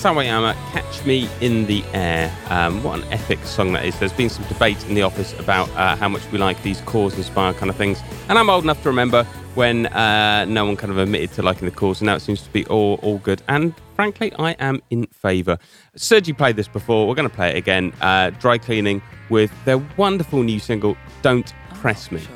Sawayama, 0.01 0.55
Catch 0.73 1.05
Me 1.05 1.29
in 1.43 1.67
the 1.67 1.85
Air. 1.93 2.35
Um, 2.49 2.83
what 2.83 3.01
an 3.01 3.13
epic 3.13 3.39
song 3.45 3.75
that 3.75 3.85
is. 3.85 3.99
There's 3.99 4.15
been 4.15 4.31
some 4.31 4.47
debate 4.47 4.83
in 4.87 4.95
the 4.95 5.03
office 5.03 5.39
about 5.39 5.69
uh, 5.73 5.95
how 5.95 6.09
much 6.09 6.23
we 6.33 6.39
like 6.39 6.63
these 6.63 6.81
Corrs 6.81 7.19
inspired 7.19 7.59
kind 7.59 7.69
of 7.69 7.77
things. 7.77 8.01
And 8.31 8.39
I'm 8.39 8.49
old 8.49 8.65
enough 8.65 8.83
to 8.85 8.89
remember 8.89 9.25
when 9.57 9.89
uh, 9.89 10.47
no 10.47 10.65
one 10.65 10.79
kind 10.79 10.91
of 10.91 10.97
admitted 10.97 11.33
to 11.33 11.43
liking 11.43 11.67
the 11.67 11.75
Corrs, 11.75 11.99
and 11.99 12.07
now 12.07 12.15
it 12.15 12.21
seems 12.21 12.41
to 12.41 12.51
be 12.51 12.65
all, 12.69 12.99
all 13.03 13.19
good. 13.19 13.43
And 13.47 13.75
frankly, 13.95 14.33
I 14.39 14.53
am 14.53 14.81
in 14.89 15.05
favour. 15.09 15.59
Sergi 15.97 16.33
played 16.33 16.57
this 16.57 16.69
before. 16.69 17.07
We're 17.07 17.15
going 17.15 17.29
to 17.29 17.37
play 17.37 17.51
it 17.51 17.57
again. 17.57 17.93
Uh, 18.01 18.31
dry 18.31 18.57
cleaning 18.57 19.03
with 19.29 19.53
their 19.67 19.77
wonderful 19.99 20.43
new 20.43 20.61
single, 20.61 20.97
Don't 21.21 21.53
Press 21.75 22.11
Me. 22.11 22.23
It 22.23 22.27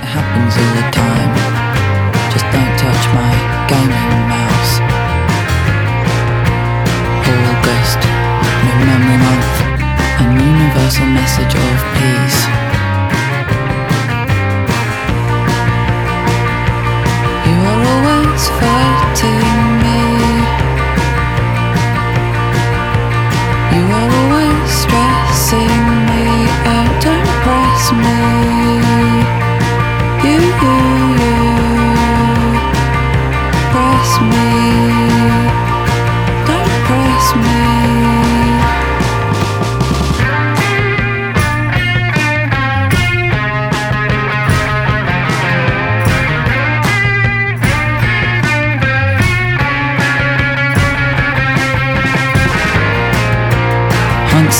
happens 0.00 0.56
all 0.56 0.74
the 0.74 0.90
time. 0.90 2.32
Just 2.32 2.44
don't 2.46 2.76
touch 2.76 3.14
my 3.14 3.66
gaming 3.68 4.03
universal 10.84 11.06
message 11.06 11.54
of 11.54 11.94
peace. 11.94 12.63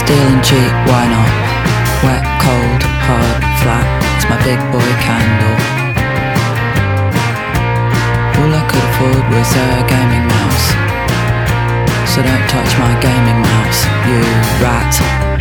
Stealing 0.04 0.42
cheap, 0.42 0.72
why 0.84 1.08
not? 1.08 1.32
Wet, 2.04 2.24
cold, 2.44 2.82
hard, 3.08 3.40
flat, 3.64 3.86
it's 4.16 4.28
my 4.28 4.36
big 4.44 4.60
boy 4.68 4.90
candle. 5.00 5.56
All 8.36 8.52
I 8.52 8.62
could 8.68 8.84
afford 8.84 9.24
was 9.32 9.48
a 9.56 9.68
gaming 9.88 10.28
mouse. 10.28 10.66
So 12.12 12.20
don't 12.20 12.46
touch 12.52 12.76
my 12.78 12.92
gaming 13.00 13.40
mouse, 13.40 13.80
you 14.04 14.20
rat. 14.60 15.33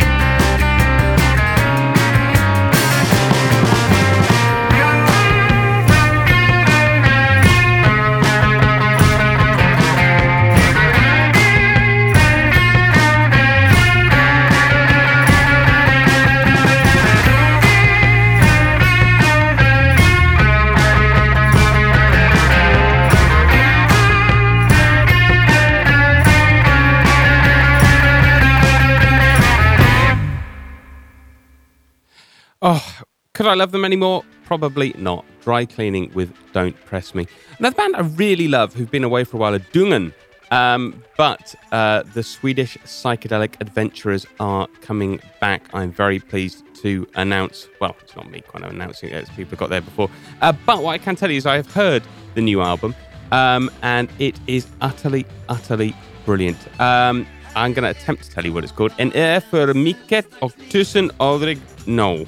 Oh, 32.66 33.02
could 33.34 33.46
I 33.46 33.52
love 33.52 33.72
them 33.72 33.84
anymore? 33.84 34.24
Probably 34.46 34.94
not. 34.96 35.26
Dry 35.42 35.66
cleaning 35.66 36.10
with 36.14 36.32
Don't 36.54 36.74
Press 36.86 37.14
Me. 37.14 37.26
Another 37.58 37.76
band 37.76 37.94
I 37.94 38.00
really 38.00 38.48
love 38.48 38.72
who've 38.72 38.90
been 38.90 39.04
away 39.04 39.24
for 39.24 39.36
a 39.36 39.40
while 39.40 39.54
are 39.54 39.58
Dungen. 39.58 40.14
Um, 40.50 41.02
but 41.18 41.54
uh, 41.72 42.04
the 42.14 42.22
Swedish 42.22 42.78
psychedelic 42.78 43.60
adventurers 43.60 44.24
are 44.40 44.66
coming 44.80 45.20
back. 45.42 45.62
I'm 45.74 45.92
very 45.92 46.18
pleased 46.18 46.64
to 46.76 47.06
announce. 47.16 47.68
Well, 47.82 47.94
it's 48.00 48.16
not 48.16 48.30
me 48.30 48.40
kind 48.40 48.64
of 48.64 48.70
announcing 48.70 49.10
it, 49.10 49.28
people 49.36 49.58
got 49.58 49.68
there 49.68 49.82
before. 49.82 50.08
Uh, 50.40 50.52
but 50.64 50.82
what 50.82 50.92
I 50.92 50.98
can 50.98 51.16
tell 51.16 51.30
you 51.30 51.36
is 51.36 51.44
I 51.44 51.56
have 51.56 51.70
heard 51.70 52.02
the 52.34 52.40
new 52.40 52.62
album, 52.62 52.94
um, 53.30 53.70
and 53.82 54.08
it 54.18 54.40
is 54.46 54.66
utterly, 54.80 55.26
utterly 55.50 55.94
brilliant. 56.24 56.58
Um, 56.80 57.26
I'm 57.56 57.74
going 57.74 57.84
to 57.84 57.90
attempt 57.90 58.24
to 58.24 58.30
tell 58.30 58.46
you 58.46 58.54
what 58.54 58.64
it's 58.64 58.72
called. 58.72 58.92
En 58.96 59.12
är 59.12 59.40
för 59.40 59.74
mycket 59.74 60.26
och 60.38 60.52
tusen 60.70 61.10
aldrig 61.18 61.58
no. 61.84 62.26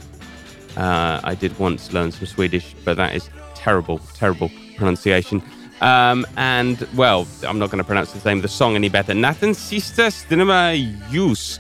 Uh, 0.77 1.21
I 1.25 1.35
did 1.35 1.59
once 1.59 1.93
learn 1.93 2.13
some 2.13 2.27
Swedish, 2.27 2.75
but 2.85 2.97
that 2.97 3.15
is 3.15 3.29
terrible, 3.55 3.99
terrible 4.15 4.51
pronunciation. 4.77 5.43
Um, 5.81 6.27
and, 6.37 6.87
well, 6.95 7.27
I'm 7.47 7.59
not 7.59 7.71
going 7.71 7.79
to 7.79 7.85
pronounce 7.85 8.13
the 8.13 8.29
name 8.29 8.39
of 8.39 8.43
the 8.43 8.49
song 8.49 8.75
any 8.75 8.89
better. 8.89 9.15
Nathan 9.15 9.51
Sista 9.51 10.13
Cinema 10.13 10.73
Use. 11.11 11.59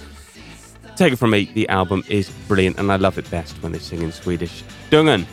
Take 0.96 1.12
it 1.12 1.16
from 1.16 1.30
me, 1.30 1.50
the 1.52 1.68
album 1.68 2.04
is 2.08 2.30
brilliant, 2.48 2.78
and 2.78 2.90
I 2.90 2.96
love 2.96 3.18
it 3.18 3.30
best 3.30 3.62
when 3.62 3.72
they 3.72 3.78
sing 3.78 4.02
in 4.02 4.12
Swedish. 4.12 4.64
Dungen. 4.90 5.26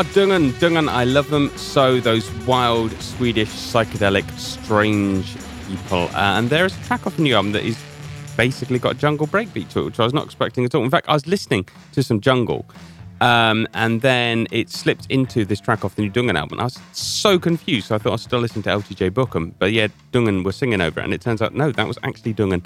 Oh, 0.00 0.02
Dungen, 0.02 0.52
Dungen, 0.52 0.88
I 0.88 1.04
love 1.04 1.28
them 1.28 1.50
so. 1.58 2.00
Those 2.00 2.32
wild, 2.46 2.90
Swedish, 3.02 3.50
psychedelic, 3.50 4.26
strange 4.38 5.36
people. 5.68 6.04
Uh, 6.14 6.38
and 6.38 6.48
there 6.48 6.64
is 6.64 6.74
a 6.74 6.80
track 6.84 7.06
off 7.06 7.18
new 7.18 7.34
album 7.34 7.52
that 7.52 7.64
is 7.64 7.78
basically 8.34 8.78
got 8.78 8.96
jungle 8.96 9.26
breakbeat 9.26 9.68
to 9.72 9.80
it, 9.80 9.84
which 9.84 10.00
I 10.00 10.04
was 10.04 10.14
not 10.14 10.24
expecting 10.24 10.64
at 10.64 10.74
all. 10.74 10.82
In 10.84 10.88
fact, 10.88 11.06
I 11.06 11.12
was 11.12 11.26
listening 11.26 11.68
to 11.92 12.02
some 12.02 12.22
jungle. 12.22 12.64
Um, 13.20 13.68
and 13.74 14.00
then 14.00 14.46
it 14.50 14.70
slipped 14.70 15.04
into 15.10 15.44
this 15.44 15.60
track 15.60 15.84
off 15.84 15.96
the 15.96 16.00
new 16.00 16.10
Dungen 16.10 16.38
album. 16.38 16.60
I 16.60 16.64
was 16.64 16.78
so 16.92 17.38
confused, 17.38 17.88
so 17.88 17.96
I 17.96 17.98
thought 17.98 18.08
I 18.08 18.12
was 18.12 18.22
still 18.22 18.38
listening 18.38 18.62
to 18.62 18.70
LTJ 18.70 19.10
Bukem. 19.10 19.52
But 19.58 19.72
yeah, 19.72 19.88
Dungen 20.14 20.46
were 20.46 20.52
singing 20.52 20.80
over 20.80 21.00
it, 21.00 21.04
and 21.04 21.12
it 21.12 21.20
turns 21.20 21.42
out, 21.42 21.52
no, 21.52 21.72
that 21.72 21.86
was 21.86 21.98
actually 22.04 22.32
Dungen 22.32 22.64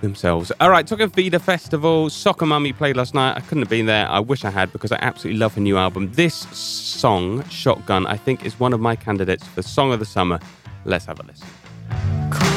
themselves. 0.00 0.52
All 0.60 0.70
right, 0.70 0.86
talking 0.86 1.08
Vida 1.08 1.38
Festival, 1.38 2.10
Soccer 2.10 2.46
Mummy 2.46 2.72
played 2.72 2.96
last 2.96 3.14
night. 3.14 3.36
I 3.36 3.40
couldn't 3.40 3.62
have 3.62 3.70
been 3.70 3.86
there. 3.86 4.08
I 4.08 4.20
wish 4.20 4.44
I 4.44 4.50
had 4.50 4.72
because 4.72 4.92
I 4.92 4.98
absolutely 5.00 5.38
love 5.38 5.54
her 5.54 5.60
new 5.60 5.76
album. 5.76 6.12
This 6.12 6.34
song, 6.34 7.42
Shotgun, 7.48 8.06
I 8.06 8.16
think 8.16 8.44
is 8.44 8.58
one 8.58 8.72
of 8.72 8.80
my 8.80 8.96
candidates 8.96 9.46
for 9.46 9.62
Song 9.62 9.92
of 9.92 9.98
the 9.98 10.04
Summer. 10.04 10.38
Let's 10.84 11.06
have 11.06 11.20
a 11.20 11.24
listen. 11.24 12.55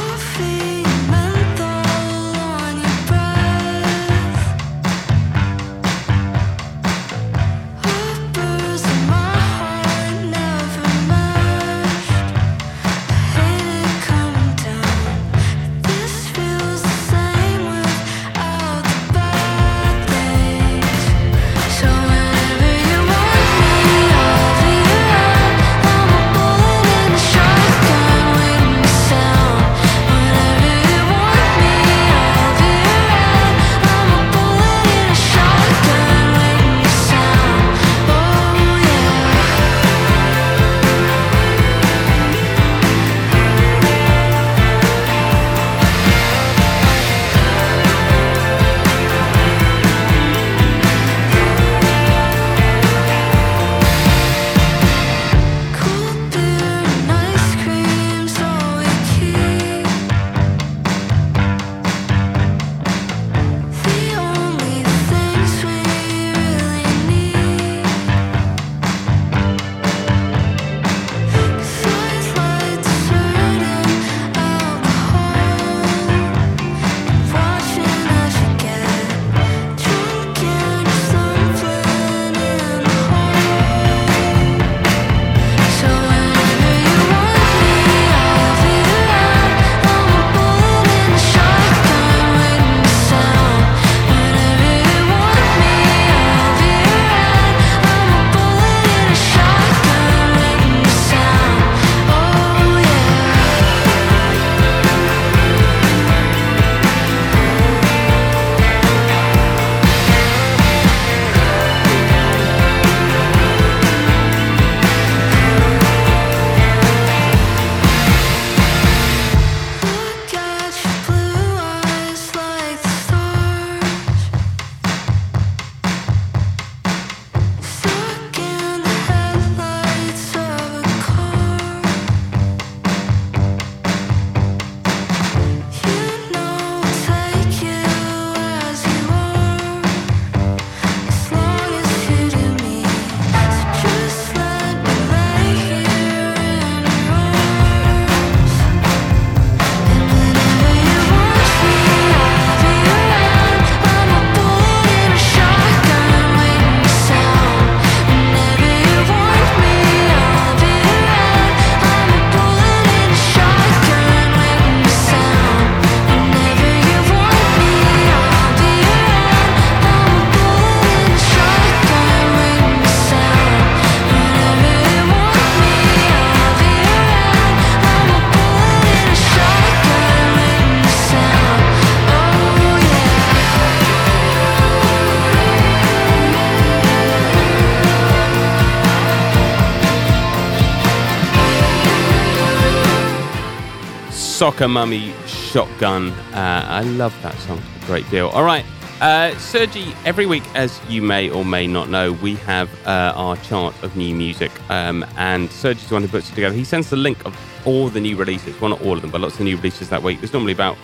Soccer 194.50 194.68
Mummy 194.68 195.14
Shotgun. 195.28 196.10
Uh, 196.10 196.66
I 196.68 196.82
love 196.82 197.16
that 197.22 197.38
song 197.41 197.62
a 197.84 197.86
great 197.86 198.10
deal. 198.10 198.30
All 198.30 198.43
right. 198.43 198.66
Uh, 199.00 199.38
Sergi, 199.38 199.93
every 200.06 200.26
week, 200.26 200.41
as 200.56 200.82
you 200.89 201.04
may 201.04 201.30
or 201.30 201.45
may 201.45 201.68
not 201.68 201.89
know, 201.89 202.14
we 202.14 202.34
have 202.34 202.68
uh, 202.88 203.14
our 203.16 203.38
chart 203.38 203.76
of 203.84 203.95
new 203.95 204.16
music. 204.16 204.52
Um, 204.72 205.06
and 205.18 205.52
Sergi's 205.52 205.88
the 205.88 205.93
one 205.93 206.02
who 206.02 206.08
puts 206.08 206.32
it 206.32 206.34
together. 206.34 206.56
He 206.56 206.64
sends 206.64 206.89
the 206.89 206.95
link 206.95 207.24
of 207.28 207.39
all 207.64 207.89
the 207.89 208.00
new 208.00 208.18
releases. 208.18 208.60
Well, 208.60 208.72
not 208.72 208.82
all 208.82 208.93
of 208.93 209.04
them, 209.04 209.12
but 209.12 209.22
lots 209.22 209.36
of 209.36 209.41
new 209.41 209.56
releases 209.56 209.88
that 209.89 210.02
week. 210.02 210.20
There's 210.20 210.34
normally 210.34 210.54
about 210.54 210.78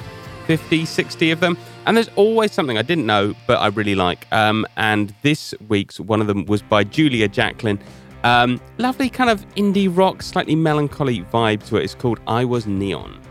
50, 0.46 0.86
60 0.86 1.32
of 1.32 1.40
them. 1.40 1.58
And 1.88 1.98
there's 1.98 2.10
always 2.10 2.52
something 2.52 2.78
I 2.78 2.84
didn't 2.84 3.08
know, 3.08 3.34
but 3.48 3.56
I 3.56 3.70
really 3.70 3.96
like. 3.96 4.32
Um, 4.32 4.68
and 4.78 5.12
this 5.24 5.56
week's 5.70 6.00
one 6.00 6.22
of 6.22 6.28
them 6.28 6.46
was 6.46 6.62
by 6.62 6.84
Julia 6.84 7.28
Jacklin. 7.28 7.80
Um, 8.24 8.62
lovely 8.78 9.10
kind 9.10 9.32
of 9.32 9.44
indie 9.56 9.90
rock, 9.92 10.22
slightly 10.22 10.56
melancholy 10.56 11.22
vibe 11.24 11.66
to 11.70 11.78
it. 11.78 11.84
It's 11.84 11.96
called 11.96 12.20
I 12.28 12.46
Was 12.46 12.68
Neon. 12.68 13.25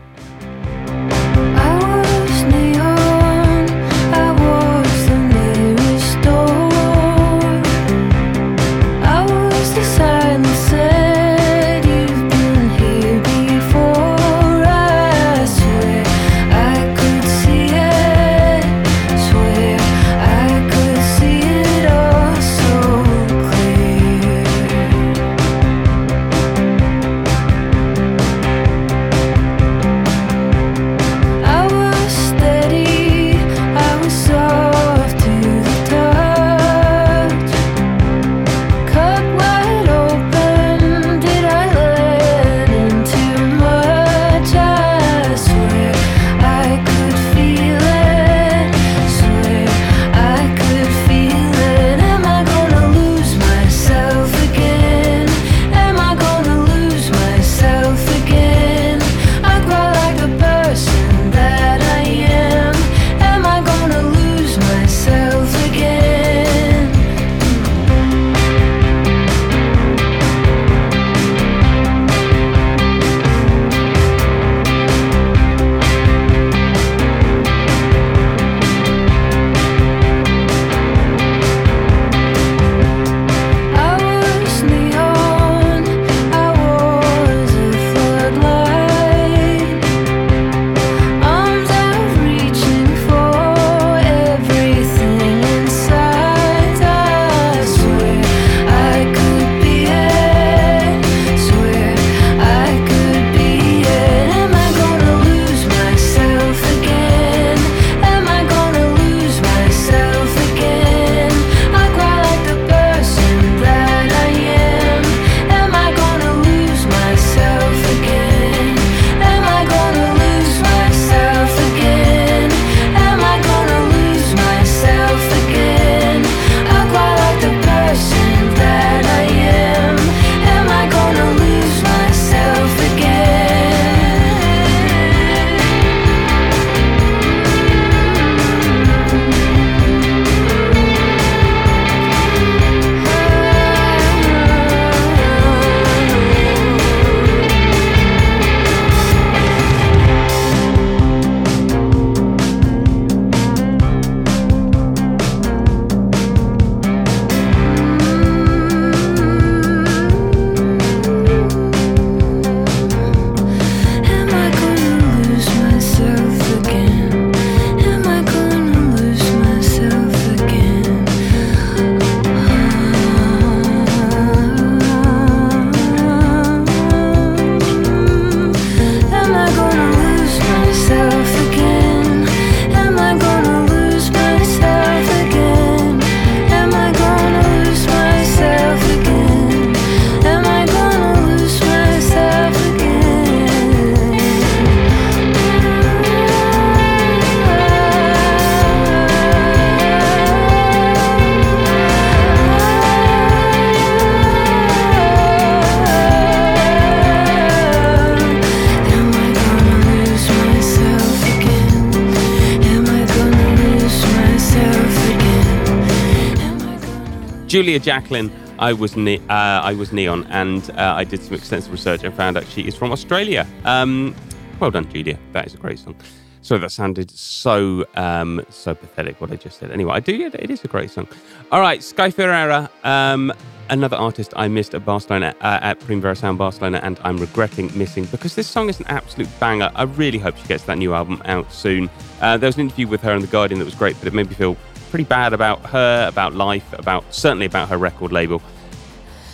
Julia 217.55 217.79
Jacklin, 217.79 218.29
I 218.59 218.73
was 218.73 218.97
ne- 218.97 219.21
uh, 219.29 219.61
I 219.63 219.71
was 219.75 219.93
neon, 219.93 220.25
and 220.29 220.69
uh, 220.71 220.93
I 220.97 221.05
did 221.05 221.21
some 221.21 221.35
extensive 221.35 221.71
research 221.71 222.03
and 222.03 222.13
found 222.13 222.35
out 222.35 222.45
she 222.47 222.63
is 222.67 222.75
from 222.75 222.91
Australia. 222.91 223.47
Um, 223.63 224.13
well 224.59 224.71
done, 224.71 224.91
Julia. 224.91 225.17
That 225.31 225.47
is 225.47 225.53
a 225.53 225.57
great 225.57 225.79
song. 225.79 225.95
Sorry, 226.41 226.59
that 226.59 226.71
sounded 226.71 227.09
so 227.11 227.85
um, 227.95 228.45
so 228.49 228.75
pathetic. 228.75 229.21
What 229.21 229.31
I 229.31 229.37
just 229.37 229.57
said. 229.57 229.71
Anyway, 229.71 229.93
I 229.93 230.01
do. 230.01 230.13
yeah, 230.17 230.31
It 230.33 230.51
is 230.51 230.65
a 230.65 230.67
great 230.67 230.91
song. 230.91 231.07
All 231.49 231.61
right, 231.61 231.81
Sky 231.81 232.09
Ferreira, 232.09 232.69
um, 232.83 233.31
another 233.69 233.95
artist 233.95 234.33
I 234.35 234.49
missed 234.49 234.75
at 234.75 234.83
Barcelona 234.83 235.33
uh, 235.39 235.59
at 235.61 235.79
Primavera 235.79 236.17
Sound 236.17 236.37
Barcelona, 236.37 236.81
and 236.83 236.99
I'm 237.05 237.15
regretting 237.15 237.71
missing 237.77 238.03
because 238.07 238.35
this 238.35 238.47
song 238.47 238.67
is 238.67 238.81
an 238.81 238.85
absolute 238.87 239.29
banger. 239.39 239.71
I 239.75 239.83
really 239.83 240.17
hope 240.19 240.35
she 240.35 240.47
gets 240.49 240.65
that 240.65 240.77
new 240.77 240.93
album 240.93 241.21
out 241.23 241.53
soon. 241.53 241.89
Uh, 242.19 242.35
there 242.35 242.49
was 242.49 242.55
an 242.55 242.63
interview 242.63 242.89
with 242.89 242.99
her 243.03 243.13
in 243.13 243.21
the 243.21 243.27
Guardian 243.27 243.59
that 243.59 243.65
was 243.65 243.75
great, 243.75 243.95
but 243.99 244.09
it 244.09 244.13
made 244.13 244.27
me 244.27 244.35
feel 244.35 244.57
pretty 244.85 245.05
bad 245.05 245.33
about 245.33 245.65
her, 245.67 246.07
about 246.07 246.33
life, 246.33 246.73
about 246.73 247.03
certainly 247.13 247.45
about 247.45 247.69
her 247.69 247.77
record 247.77 248.11
label. 248.11 248.41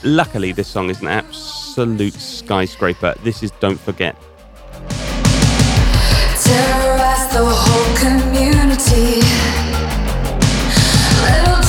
Luckily, 0.04 0.52
this 0.52 0.68
song 0.68 0.90
is 0.90 1.02
an 1.02 1.08
absolute 1.08 2.14
skyscraper. 2.14 3.16
This 3.24 3.44
is 3.44 3.52
Don't 3.60 3.80
Forget. 3.80 4.16
terrorize 6.44 7.28
the 7.34 7.46
whole 7.46 7.96
community. 7.96 9.22
Little 11.24 11.61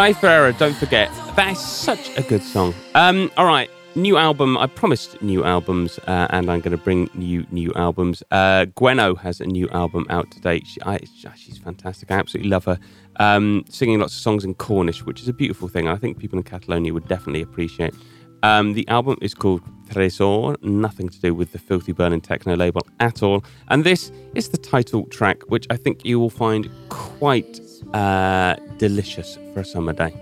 Sky 0.00 0.14
Ferreira, 0.14 0.54
don't 0.54 0.76
forget. 0.76 1.10
That 1.36 1.52
is 1.52 1.58
such 1.58 2.16
a 2.16 2.22
good 2.22 2.42
song. 2.42 2.72
Um, 2.94 3.30
all 3.36 3.44
right, 3.44 3.70
new 3.94 4.16
album. 4.16 4.56
I 4.56 4.66
promised 4.66 5.20
new 5.20 5.44
albums, 5.44 5.98
uh, 6.06 6.26
and 6.30 6.50
I'm 6.50 6.60
going 6.60 6.70
to 6.70 6.82
bring 6.82 7.10
you 7.12 7.46
new 7.50 7.70
albums. 7.76 8.22
Uh, 8.30 8.64
Gwenno 8.78 9.18
has 9.18 9.42
a 9.42 9.44
new 9.44 9.68
album 9.68 10.06
out 10.08 10.30
today. 10.30 10.62
She, 10.64 10.80
I, 10.80 11.00
she's 11.36 11.58
fantastic. 11.58 12.10
I 12.10 12.14
absolutely 12.14 12.48
love 12.48 12.64
her. 12.64 12.78
Um, 13.16 13.66
singing 13.68 14.00
lots 14.00 14.14
of 14.14 14.20
songs 14.20 14.42
in 14.42 14.54
Cornish, 14.54 15.04
which 15.04 15.20
is 15.20 15.28
a 15.28 15.34
beautiful 15.34 15.68
thing. 15.68 15.86
I 15.86 15.96
think 15.96 16.16
people 16.16 16.38
in 16.38 16.44
Catalonia 16.44 16.94
would 16.94 17.06
definitely 17.06 17.42
appreciate. 17.42 17.94
Um, 18.42 18.72
the 18.72 18.88
album 18.88 19.18
is 19.20 19.34
called 19.34 19.60
Tresor, 19.90 20.56
nothing 20.62 21.10
to 21.10 21.20
do 21.20 21.34
with 21.34 21.52
the 21.52 21.58
Filthy 21.58 21.92
Berlin 21.92 22.22
techno 22.22 22.56
label 22.56 22.80
at 23.00 23.22
all. 23.22 23.44
And 23.68 23.84
this 23.84 24.10
is 24.34 24.48
the 24.48 24.56
title 24.56 25.04
track, 25.08 25.42
which 25.48 25.66
I 25.68 25.76
think 25.76 26.06
you 26.06 26.18
will 26.18 26.30
find 26.30 26.70
quite 26.88 27.60
uh, 27.92 28.56
delicious 28.78 29.38
for 29.52 29.60
a 29.60 29.64
summer 29.64 29.92
day. 29.92 30.12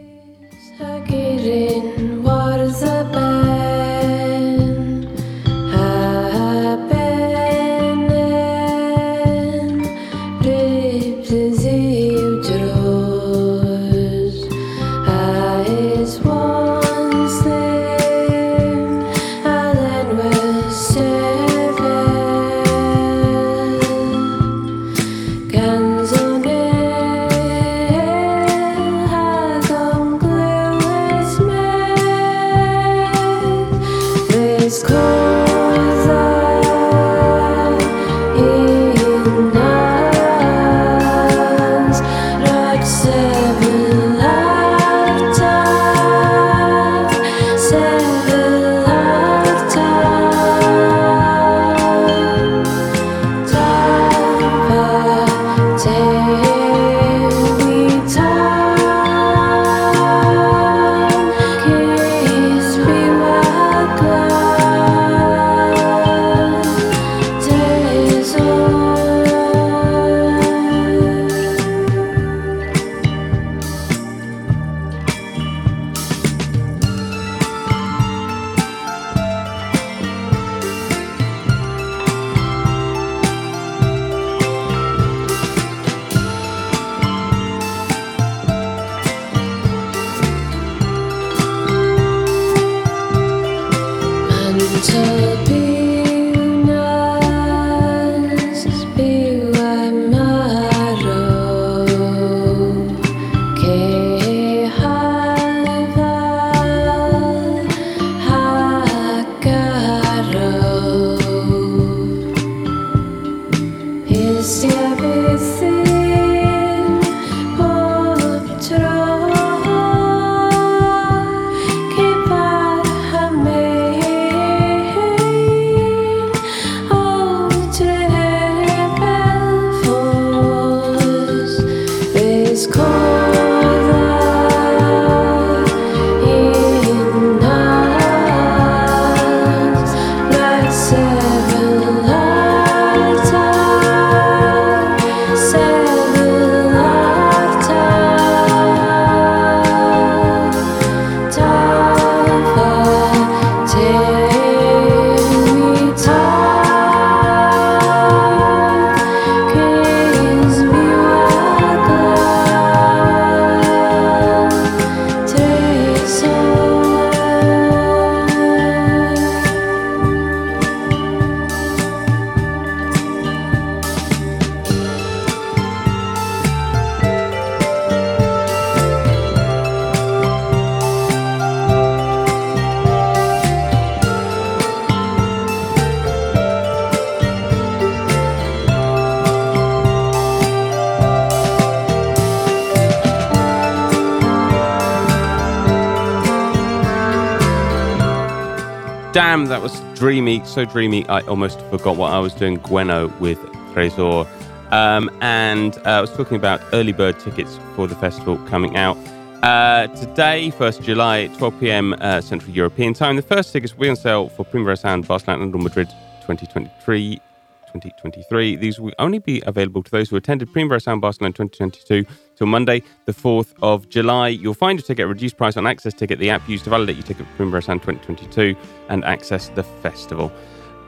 Dreamy, 200.08 200.42
so 200.46 200.64
dreamy. 200.64 201.06
I 201.10 201.20
almost 201.26 201.60
forgot 201.68 201.98
what 201.98 202.10
I 202.10 202.18
was 202.18 202.32
doing. 202.32 202.58
Gwenno 202.60 203.14
with 203.20 203.36
Tresor. 203.74 204.26
Um, 204.72 205.10
and 205.20 205.76
uh, 205.84 205.90
I 205.90 206.00
was 206.00 206.10
talking 206.14 206.38
about 206.38 206.62
early 206.72 206.92
bird 206.92 207.20
tickets 207.20 207.58
for 207.76 207.86
the 207.86 207.94
festival 207.94 208.38
coming 208.46 208.78
out. 208.78 208.96
Uh, 209.42 209.86
today, 209.88 210.50
1st 210.50 210.82
July, 210.82 211.26
12 211.36 211.60
p.m. 211.60 211.94
Uh, 212.00 212.22
Central 212.22 212.50
European 212.50 212.94
time. 212.94 213.16
The 213.16 213.22
first 213.22 213.52
tickets 213.52 213.74
will 213.74 213.82
be 213.82 213.90
on 213.90 213.96
sale 213.96 214.30
for 214.30 214.46
Primavera 214.46 214.78
Sound, 214.78 215.06
Barcelona, 215.06 215.44
Madrid 215.44 215.90
2023. 216.22 217.20
2023. 217.68 218.56
These 218.56 218.80
will 218.80 218.92
only 218.98 219.18
be 219.18 219.42
available 219.46 219.82
to 219.82 219.90
those 219.90 220.10
who 220.10 220.16
attended 220.16 220.52
Primavera 220.52 220.80
Sound 220.80 221.00
Barcelona 221.00 221.32
2022 221.32 222.04
till 222.36 222.46
Monday, 222.46 222.82
the 223.06 223.12
4th 223.12 223.54
of 223.62 223.88
July. 223.88 224.28
You'll 224.28 224.54
find 224.54 224.78
your 224.78 224.86
ticket 224.86 225.04
at 225.04 225.08
reduced 225.08 225.36
price 225.36 225.56
on 225.56 225.66
Access 225.66 225.94
Ticket, 225.94 226.18
the 226.18 226.30
app 226.30 226.48
used 226.48 226.64
to 226.64 226.70
validate 226.70 226.96
your 226.96 227.04
ticket 227.04 227.26
for 227.26 227.36
Primavera 227.36 227.62
Sound 227.62 227.82
2022 227.82 228.56
and 228.88 229.04
access 229.04 229.48
the 229.50 229.62
festival. 229.62 230.32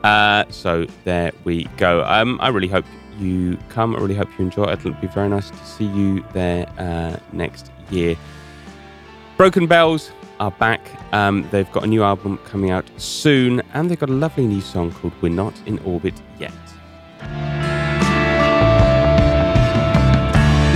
Uh, 0.03 0.45
so 0.49 0.87
there 1.05 1.33
we 1.45 1.65
go. 1.77 2.05
Um, 2.05 2.39
I 2.41 2.49
really 2.49 2.69
hope 2.69 2.87
you 3.19 3.59
come. 3.69 3.95
I 3.95 4.01
really 4.01 4.15
hope 4.15 4.29
you 4.39 4.45
enjoy 4.45 4.65
it. 4.65 4.79
It'll 4.79 4.93
be 4.93 5.07
very 5.09 5.29
nice 5.29 5.51
to 5.51 5.65
see 5.65 5.85
you 5.85 6.25
there 6.33 6.67
uh, 6.79 7.17
next 7.33 7.71
year. 7.91 8.17
Broken 9.37 9.67
Bells 9.67 10.11
are 10.39 10.51
back. 10.53 10.81
Um, 11.13 11.47
they've 11.51 11.71
got 11.71 11.85
a 11.85 11.87
new 11.87 12.03
album 12.03 12.39
coming 12.39 12.71
out 12.71 12.91
soon, 12.97 13.63
and 13.75 13.91
they've 13.91 13.99
got 13.99 14.09
a 14.11 14.15
lovely 14.15 14.47
new 14.47 14.61
song 14.61 14.91
called 14.93 15.13
We're 15.21 15.29
Not 15.29 15.55
in 15.67 15.79
Orbit 15.81 16.15
Yet. 16.39 16.53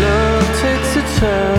Love 0.01 0.61
takes 0.61 0.97
a 0.97 1.03
turn, 1.19 1.54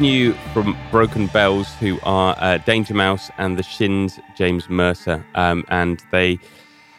New 0.00 0.32
from 0.52 0.76
Broken 0.90 1.26
Bells, 1.28 1.72
who 1.74 1.98
are 2.02 2.36
uh, 2.38 2.58
Danger 2.58 2.94
Mouse 2.94 3.30
and 3.38 3.58
the 3.58 3.62
Shins, 3.62 4.18
James 4.36 4.68
Mercer, 4.68 5.24
um, 5.34 5.64
and 5.68 6.02
they 6.12 6.38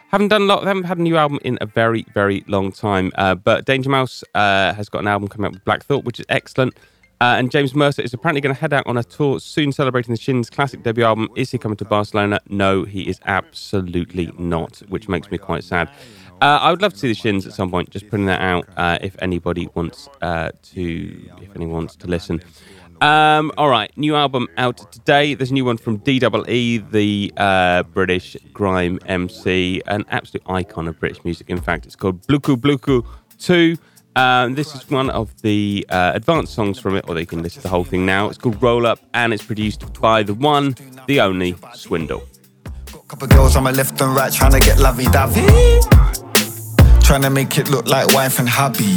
haven't 0.10 0.30
done 0.30 0.42
a 0.42 0.46
lot. 0.46 0.62
They 0.62 0.68
haven't 0.68 0.84
had 0.84 0.98
a 0.98 1.02
new 1.02 1.18
album 1.18 1.40
in 1.44 1.58
a 1.62 1.66
very, 1.66 2.06
very 2.14 2.44
long 2.48 2.72
time. 2.72 3.12
Uh, 3.16 3.36
but 3.36 3.66
Danger 3.66 3.90
Mouse 3.90 4.24
uh, 4.36 4.74
has 4.74 4.90
got 4.90 5.00
an 5.00 5.08
album 5.08 5.28
coming 5.30 5.48
out 5.48 5.54
with 5.54 5.66
Black 5.66 5.84
Thought, 5.84 6.04
which 6.04 6.20
is 6.20 6.26
excellent. 6.30 6.76
Uh, 7.22 7.36
and 7.38 7.52
James 7.52 7.76
Mercer 7.76 8.02
is 8.02 8.14
apparently 8.14 8.40
going 8.42 8.56
to 8.56 8.60
head 8.60 8.72
out 8.72 8.88
on 8.88 8.98
a 8.98 9.04
tour 9.04 9.40
soon, 9.40 9.72
celebrating 9.72 10.14
the 10.14 10.20
Shins' 10.20 10.50
classic 10.50 10.84
debut 10.84 11.04
album. 11.04 11.28
Is 11.36 11.52
he 11.52 11.58
coming 11.58 11.78
to 11.78 11.86
Barcelona? 11.86 12.40
No, 12.48 12.86
he 12.86 13.02
is 13.10 13.20
absolutely 13.26 14.32
not, 14.38 14.82
which 14.88 15.10
makes 15.10 15.30
me 15.30 15.38
quite 15.38 15.64
sad. 15.64 15.90
Uh, 16.42 16.60
I 16.62 16.72
would 16.72 16.82
love 16.82 16.94
to 16.94 17.00
see 17.00 17.10
the 17.10 17.14
Shins 17.14 17.46
at 17.46 17.52
some 17.52 17.70
point. 17.70 17.90
Just 17.90 18.10
putting 18.10 18.26
that 18.28 18.40
out 18.40 18.66
uh, 18.78 18.98
if 19.02 19.18
anybody 19.22 19.68
wants 19.74 20.08
uh, 20.22 20.52
to, 20.72 21.30
if 21.42 21.54
anyone 21.56 21.76
wants 21.76 21.98
to 21.98 22.08
listen. 22.08 22.42
Um, 23.02 23.52
all 23.58 23.70
right, 23.70 23.96
new 23.98 24.16
album 24.16 24.48
out 24.58 24.92
today. 24.92 25.34
There's 25.34 25.52
a 25.52 25.54
new 25.54 25.64
one 25.64 25.78
from 25.78 25.98
DEE, 25.98 26.78
the 26.78 27.34
uh, 27.38 27.84
British 27.84 28.36
grime 28.52 29.00
MC, 29.06 29.82
an 29.88 30.04
absolute 30.10 30.44
icon 30.48 30.88
of 30.88 31.00
British 31.00 31.24
music. 31.24 31.50
In 31.50 31.62
fact, 31.62 31.86
it's 31.86 31.96
called 31.96 32.22
Bluku 32.28 32.58
Bluku 32.58 33.06
Two. 33.38 33.78
Um, 34.18 34.56
this 34.56 34.76
is 34.76 34.90
one 34.90 35.10
of 35.12 35.42
the 35.44 35.86
uh, 35.90 36.12
advanced 36.14 36.54
songs 36.54 36.78
from 36.78 36.98
it, 36.98 37.06
or 37.08 37.16
they 37.16 37.26
can 37.26 37.42
listen 37.42 37.62
to 37.62 37.64
the 37.64 37.70
whole 37.70 37.86
thing 37.86 38.06
now. 38.06 38.28
It's 38.28 38.38
called 38.38 38.62
Roll 38.62 38.86
Up, 38.86 39.00
and 39.14 39.34
it's 39.34 39.46
produced 39.46 39.94
by 40.02 40.24
the 40.24 40.34
one, 40.34 40.76
the 41.08 41.22
only 41.22 41.56
Swindle. 41.74 42.24
Couple 43.08 43.28
girls 43.28 43.56
on 43.56 43.64
my 43.64 43.72
left 43.72 44.00
and 44.02 44.16
right 44.16 44.32
trying 44.32 44.52
to 44.52 44.60
get 44.60 44.78
lovey 44.78 45.06
dovey. 45.06 45.44
Trying 47.02 47.24
to 47.24 47.32
make 47.32 47.58
it 47.58 47.68
look 47.68 47.88
like 47.88 48.14
wife 48.14 48.38
and 48.38 48.48
hubby. 48.48 48.94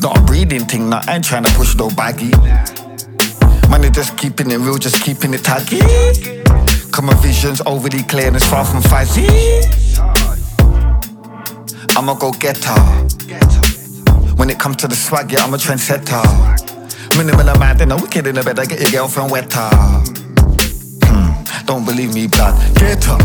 Not 0.00 0.16
a 0.16 0.22
breeding 0.22 0.64
thing, 0.64 0.90
nah, 0.90 1.02
I 1.06 1.16
ain't 1.16 1.24
trying 1.24 1.44
to 1.44 1.52
push 1.54 1.74
no 1.74 1.90
baggy. 1.90 2.30
Man, 3.68 3.80
they 3.80 3.90
just 3.90 4.16
keeping 4.16 4.50
it 4.50 4.58
real, 4.58 4.78
just 4.78 5.02
keeping 5.02 5.34
it 5.34 5.40
taggy. 5.40 5.82
Come 6.92 7.06
my 7.06 7.14
vision's 7.14 7.60
overly 7.66 8.02
clear 8.04 8.28
and 8.28 8.36
it's 8.36 8.46
far 8.46 8.64
from 8.64 8.80
fuzzy. 8.82 9.26
I'ma 11.96 12.14
go 12.14 12.30
get 12.32 12.62
her. 12.64 12.80
When 14.36 14.50
it 14.50 14.60
comes 14.60 14.76
to 14.76 14.88
the 14.88 14.94
swag, 14.94 15.32
yeah, 15.32 15.44
I'm 15.44 15.52
a 15.52 15.56
trendsetter. 15.56 16.22
Minimal 17.18 17.48
amount, 17.48 17.78
then 17.78 17.90
a 17.90 17.96
wicked 17.96 18.26
in 18.28 18.36
the 18.36 18.42
bed, 18.44 18.60
I 18.60 18.66
get 18.66 18.80
your 18.80 18.90
girlfriend 18.90 19.32
wetter. 19.32 19.68
Hmm, 21.04 21.66
don't 21.66 21.84
believe 21.84 22.14
me, 22.14 22.28
blood. 22.28 22.54
Get 22.76 23.02
her. 23.04 23.18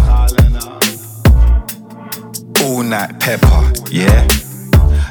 All 2.63 2.82
night 2.82 3.19
pepper, 3.19 3.74
yeah. 3.91 4.28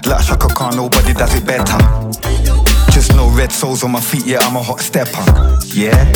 Like 0.07 0.25
Chaka 0.27 0.49
Khan, 0.49 0.77
nobody 0.77 1.13
does 1.15 1.35
it 1.35 1.47
better. 1.47 1.79
Just 2.91 3.15
no 3.15 3.29
red 3.31 3.53
soles 3.53 3.85
on 3.85 3.93
my 3.93 4.01
feet, 4.01 4.27
yeah, 4.27 4.39
I'm 4.41 4.57
a 4.57 4.63
hot 4.63 4.81
stepper, 4.81 5.23
yeah. 5.75 6.13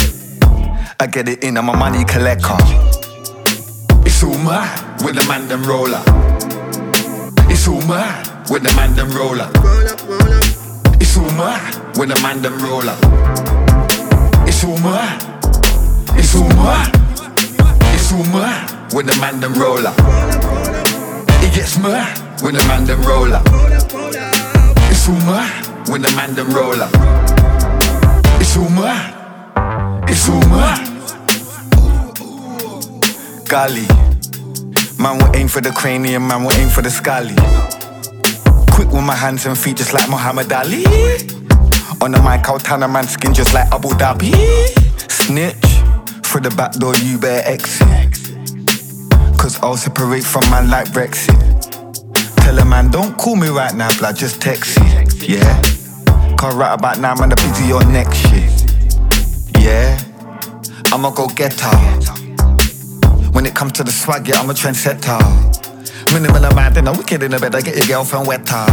I 0.99 1.07
get 1.07 1.29
it 1.29 1.45
in, 1.45 1.57
I'm 1.57 1.69
a 1.69 1.77
money 1.77 2.05
collector. 2.05 2.57
It's 4.05 4.23
all 4.23 4.31
with 5.05 5.15
the 5.15 5.25
man 5.29 5.47
them 5.49 5.63
roller. 5.65 6.03
It's 7.49 7.69
all 7.69 7.79
with 8.51 8.63
the 8.63 8.73
man 8.75 8.95
them 8.97 9.11
roller. 9.13 9.49
It's 11.01 11.17
all 11.17 11.25
with 11.99 12.09
the 12.09 12.19
man 12.23 12.43
them 12.43 12.59
roller. 12.59 12.97
It's 14.47 14.65
all. 14.65 14.77
It's 16.19 16.35
all. 16.35 16.51
It's 17.95 18.13
all 18.13 18.97
with 18.97 19.07
the 19.07 19.17
man 19.21 19.41
them 19.41 19.55
roller. 19.55 19.95
It 21.43 21.55
gets 21.55 21.79
mad 21.79 22.26
when 22.43 22.55
the 22.55 22.65
man 22.67 22.85
them 22.85 23.01
roller. 23.03 23.41
It's 24.91 25.09
all 25.09 25.15
mad 25.27 25.89
when 25.89 26.03
the 26.03 26.11
man 26.13 26.35
them 26.35 26.51
roller. 26.51 26.89
It's 28.41 28.57
all 28.57 28.69
mad. 28.71 29.15
It's 30.09 30.29
mad. 30.29 30.93
Golly. 33.49 33.87
Man 34.99 35.19
will 35.19 35.37
aim 35.37 35.49
for 35.49 35.61
the 35.61 35.71
cranium, 35.71 36.27
man 36.27 36.45
will 36.45 36.53
aim 36.53 36.69
for 36.69 36.83
the 36.83 36.91
scally. 36.91 37.35
Quick 38.73 38.91
with 38.91 39.05
my 39.05 39.15
hands 39.15 39.47
and 39.47 39.57
feet 39.57 39.77
just 39.77 39.93
like 39.93 40.09
Muhammad 40.09 40.53
Ali. 40.53 40.85
On 42.03 42.11
the 42.13 42.21
mic, 42.23 42.49
I'll 42.49 42.59
tan 42.59 42.83
a 42.83 42.89
man's 42.89 43.11
skin 43.11 43.33
just 43.33 43.55
like 43.55 43.71
Abu 43.73 43.89
Dhabi. 43.91 44.33
Snitch, 45.11 45.55
through 46.27 46.43
the 46.43 46.55
back 46.57 46.73
door, 46.73 46.95
you 46.97 47.19
better 47.19 47.49
exit. 47.49 47.87
Cause 49.39 49.59
I'll 49.63 49.77
separate 49.77 50.25
from 50.25 50.43
man 50.51 50.71
like 50.71 50.89
Brexit. 50.89 51.66
Tell 52.57 52.65
a 52.67 52.71
man, 52.71 52.91
don't 52.91 53.19
call 53.19 53.37
me 53.37 53.49
right 53.49 53.75
now, 53.75 53.95
blood, 53.99 54.17
just 54.17 54.41
text 54.41 54.79
it. 54.81 55.29
Yeah? 55.29 55.63
Cause 56.39 56.55
right 56.55 56.73
about 56.73 56.99
now, 56.99 57.15
man, 57.15 57.31
I'm 57.31 57.51
busy 57.51 57.71
on 57.71 57.93
next 57.93 58.17
shit. 58.17 58.51
Yeah? 59.61 60.01
I'ma 60.91 61.11
go 61.11 61.27
get 61.29 61.61
her. 61.61 61.77
When 63.33 63.45
it 63.45 63.55
comes 63.55 63.73
to 63.73 63.85
the 63.85 63.93
swag, 63.93 64.27
yeah, 64.27 64.41
I'm 64.41 64.49
a 64.49 64.55
trendsetter. 64.55 65.21
Minimal 66.15 66.47
amount, 66.47 66.77
then 66.77 66.89
I'm 66.89 66.97
wicked 66.97 67.23
in 67.23 67.33
the 67.33 67.39
bed, 67.39 67.55
I 67.55 67.61
get 67.61 67.77
your 67.77 67.87
girlfriend 67.89 68.27
wetter. 68.27 68.65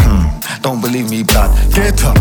Hmm, 0.00 0.62
don't 0.62 0.80
believe 0.80 1.10
me, 1.10 1.24
blood, 1.24 1.52
get 1.74 2.00
her. 2.00 2.14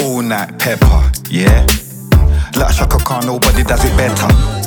All 0.00 0.22
night 0.22 0.60
pepper, 0.60 1.10
yeah. 1.28 1.66
Like 2.54 2.76
Chaka 2.76 2.98
Khan, 2.98 3.26
nobody 3.26 3.64
does 3.64 3.84
it 3.84 3.96
better. 3.96 4.63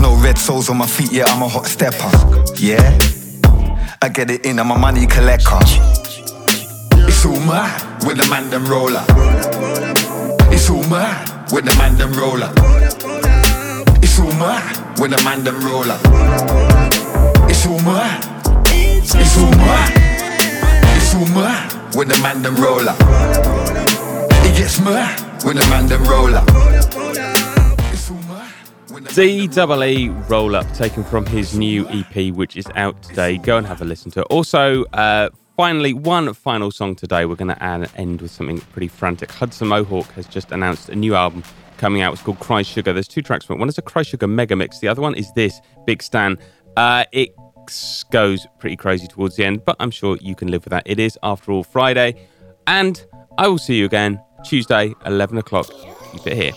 No 0.00 0.16
red 0.22 0.38
soles 0.38 0.70
on 0.70 0.78
my 0.78 0.86
feet, 0.86 1.12
yeah, 1.12 1.24
I'm 1.26 1.42
a 1.42 1.48
hot 1.48 1.66
stepper, 1.66 2.10
yeah. 2.56 2.98
I 4.02 4.08
get 4.08 4.30
it 4.30 4.46
in, 4.46 4.58
I'm 4.58 4.70
a 4.70 4.78
money 4.78 5.06
collector. 5.06 5.58
It's 7.06 7.24
all 7.26 7.38
mad 7.40 8.04
with 8.04 8.16
the 8.16 8.26
man 8.30 8.48
them 8.50 8.64
roller. 8.64 9.04
It's 10.50 10.70
all 10.70 10.82
mad 10.88 11.52
with 11.52 11.66
the 11.66 11.74
man 11.76 11.96
them 11.98 12.12
roller. 12.14 12.50
It's 14.02 14.18
all 14.18 14.32
mad 14.38 14.98
with 14.98 15.10
the 15.10 15.22
man 15.22 15.44
them 15.44 15.60
roller. 15.60 15.98
It's 17.50 17.66
all 17.66 17.78
mad. 17.80 18.24
It's 18.66 19.36
all 19.36 19.50
mad. 19.50 19.92
It's 20.96 21.14
all 21.14 21.26
mad 21.34 21.94
with 21.94 22.08
the 22.08 22.18
man 22.22 22.42
them 22.42 22.56
roller. 22.56 22.96
It 24.48 24.56
gets 24.56 24.80
mad 24.80 25.44
with 25.44 25.56
the 25.58 25.66
man 25.68 25.88
them 25.88 26.04
roller. 26.04 27.29
DEE 28.90 30.08
Roll 30.28 30.56
Up, 30.56 30.72
taken 30.74 31.04
from 31.04 31.24
his 31.26 31.56
new 31.56 31.88
EP, 31.88 32.34
which 32.34 32.56
is 32.56 32.66
out 32.74 33.00
today. 33.02 33.38
Go 33.38 33.56
and 33.56 33.66
have 33.66 33.80
a 33.80 33.84
listen 33.84 34.10
to 34.12 34.20
it. 34.20 34.26
Also, 34.30 34.84
uh, 34.86 35.30
finally, 35.56 35.92
one 35.92 36.32
final 36.34 36.70
song 36.72 36.96
today. 36.96 37.24
We're 37.24 37.36
going 37.36 37.54
to 37.54 37.62
end 37.96 38.20
with 38.20 38.30
something 38.30 38.58
pretty 38.58 38.88
frantic. 38.88 39.30
Hudson 39.30 39.68
Mohawke 39.68 40.10
has 40.12 40.26
just 40.26 40.50
announced 40.50 40.88
a 40.88 40.96
new 40.96 41.14
album 41.14 41.44
coming 41.78 42.02
out. 42.02 42.12
It's 42.12 42.22
called 42.22 42.40
Cry 42.40 42.62
Sugar. 42.62 42.92
There's 42.92 43.06
two 43.08 43.22
tracks 43.22 43.44
from 43.44 43.56
it. 43.56 43.60
One 43.60 43.68
is 43.68 43.78
a 43.78 43.82
Cry 43.82 44.02
Sugar 44.02 44.26
mega 44.26 44.56
mix. 44.56 44.80
The 44.80 44.88
other 44.88 45.02
one 45.02 45.14
is 45.14 45.32
this 45.34 45.60
Bicstan. 45.86 46.40
Uh, 46.76 47.04
it 47.12 47.30
goes 48.10 48.46
pretty 48.58 48.76
crazy 48.76 49.06
towards 49.06 49.36
the 49.36 49.44
end, 49.44 49.64
but 49.64 49.76
I'm 49.78 49.92
sure 49.92 50.18
you 50.20 50.34
can 50.34 50.48
live 50.48 50.64
with 50.64 50.72
that. 50.72 50.82
It 50.86 50.98
is, 50.98 51.16
after 51.22 51.52
all, 51.52 51.62
Friday. 51.62 52.26
And 52.66 53.04
I 53.38 53.46
will 53.46 53.58
see 53.58 53.76
you 53.76 53.84
again 53.84 54.20
Tuesday, 54.44 54.94
11 55.06 55.38
o'clock. 55.38 55.70
Keep 56.12 56.26
it 56.26 56.36
here. 56.36 56.52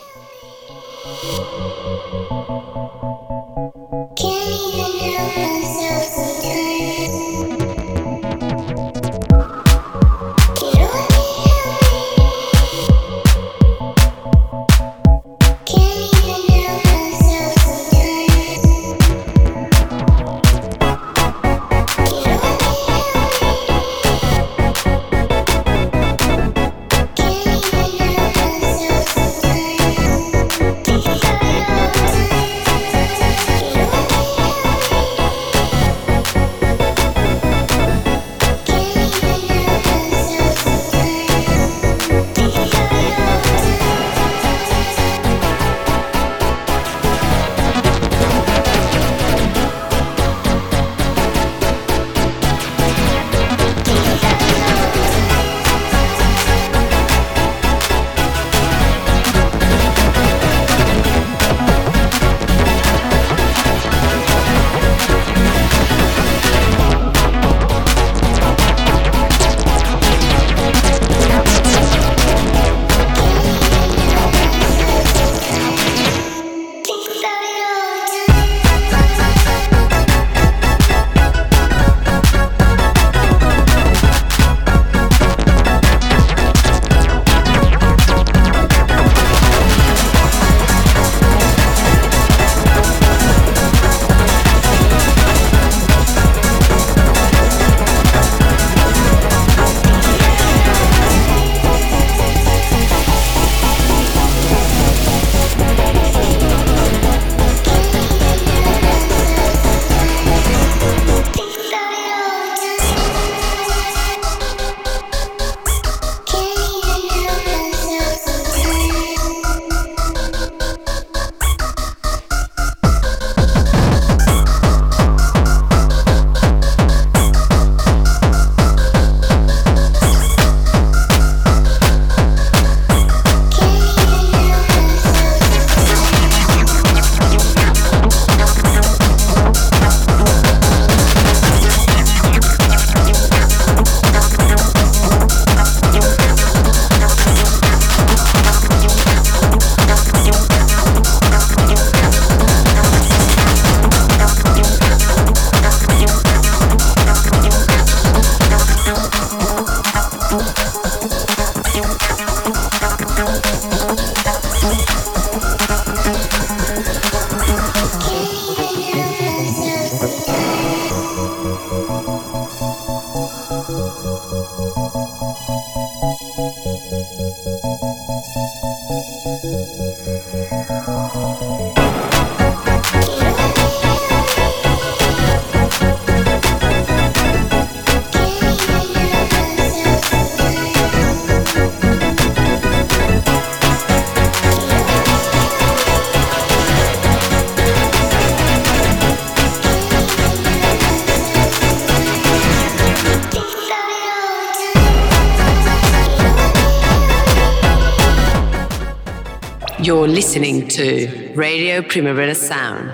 To 210.74 211.32
Radio 211.36 211.84
Primavera 211.84 212.34
Sound, 212.34 212.92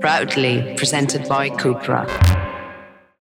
proudly 0.00 0.74
presented 0.76 1.28
by 1.28 1.50
Cupra. 1.50 2.41